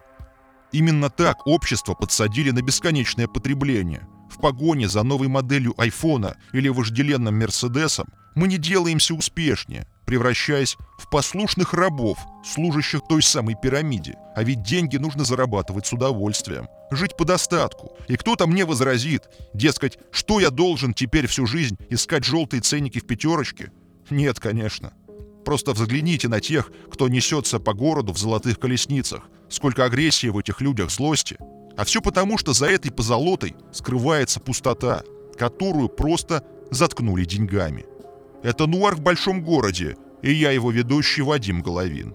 Именно 0.72 1.08
так 1.08 1.46
общество 1.46 1.94
подсадили 1.94 2.50
на 2.50 2.60
бесконечное 2.60 3.28
потребление. 3.28 4.06
В 4.28 4.40
погоне 4.40 4.88
за 4.88 5.04
новой 5.04 5.28
моделью 5.28 5.74
айфона 5.80 6.36
или 6.52 6.68
вожделенным 6.68 7.38
Мерседесом 7.38 8.08
мы 8.34 8.48
не 8.48 8.58
делаемся 8.58 9.14
успешнее– 9.14 9.86
превращаясь 10.08 10.78
в 10.96 11.10
послушных 11.10 11.74
рабов, 11.74 12.18
служащих 12.42 13.02
той 13.10 13.22
самой 13.22 13.54
пирамиде. 13.62 14.16
А 14.34 14.42
ведь 14.42 14.62
деньги 14.62 14.96
нужно 14.96 15.22
зарабатывать 15.22 15.84
с 15.84 15.92
удовольствием, 15.92 16.66
жить 16.90 17.16
по 17.16 17.24
достатку. 17.24 17.96
И 18.08 18.16
кто-то 18.16 18.46
мне 18.46 18.64
возразит, 18.64 19.24
дескать, 19.54 19.98
что 20.10 20.40
я 20.40 20.50
должен 20.50 20.94
теперь 20.94 21.26
всю 21.26 21.46
жизнь 21.46 21.76
искать 21.90 22.24
желтые 22.24 22.60
ценники 22.60 22.98
в 22.98 23.06
пятерочке? 23.06 23.72
Нет, 24.10 24.40
конечно. 24.40 24.92
Просто 25.44 25.72
взгляните 25.72 26.28
на 26.28 26.40
тех, 26.40 26.70
кто 26.90 27.08
несется 27.08 27.58
по 27.58 27.72
городу 27.72 28.12
в 28.12 28.18
золотых 28.18 28.58
колесницах. 28.58 29.22
Сколько 29.48 29.84
агрессии 29.84 30.26
в 30.26 30.38
этих 30.38 30.60
людях, 30.60 30.90
злости. 30.90 31.38
А 31.76 31.84
все 31.84 32.02
потому, 32.02 32.38
что 32.38 32.52
за 32.52 32.66
этой 32.66 32.90
позолотой 32.90 33.54
скрывается 33.72 34.40
пустота, 34.40 35.02
которую 35.38 35.88
просто 35.88 36.44
заткнули 36.70 37.24
деньгами. 37.24 37.86
Это 38.42 38.66
«Нуар 38.66 38.96
в 38.96 39.00
большом 39.00 39.42
городе», 39.42 39.96
и 40.22 40.32
я 40.32 40.50
его 40.50 40.70
ведущий 40.70 41.22
Вадим 41.22 41.62
Головин. 41.62 42.14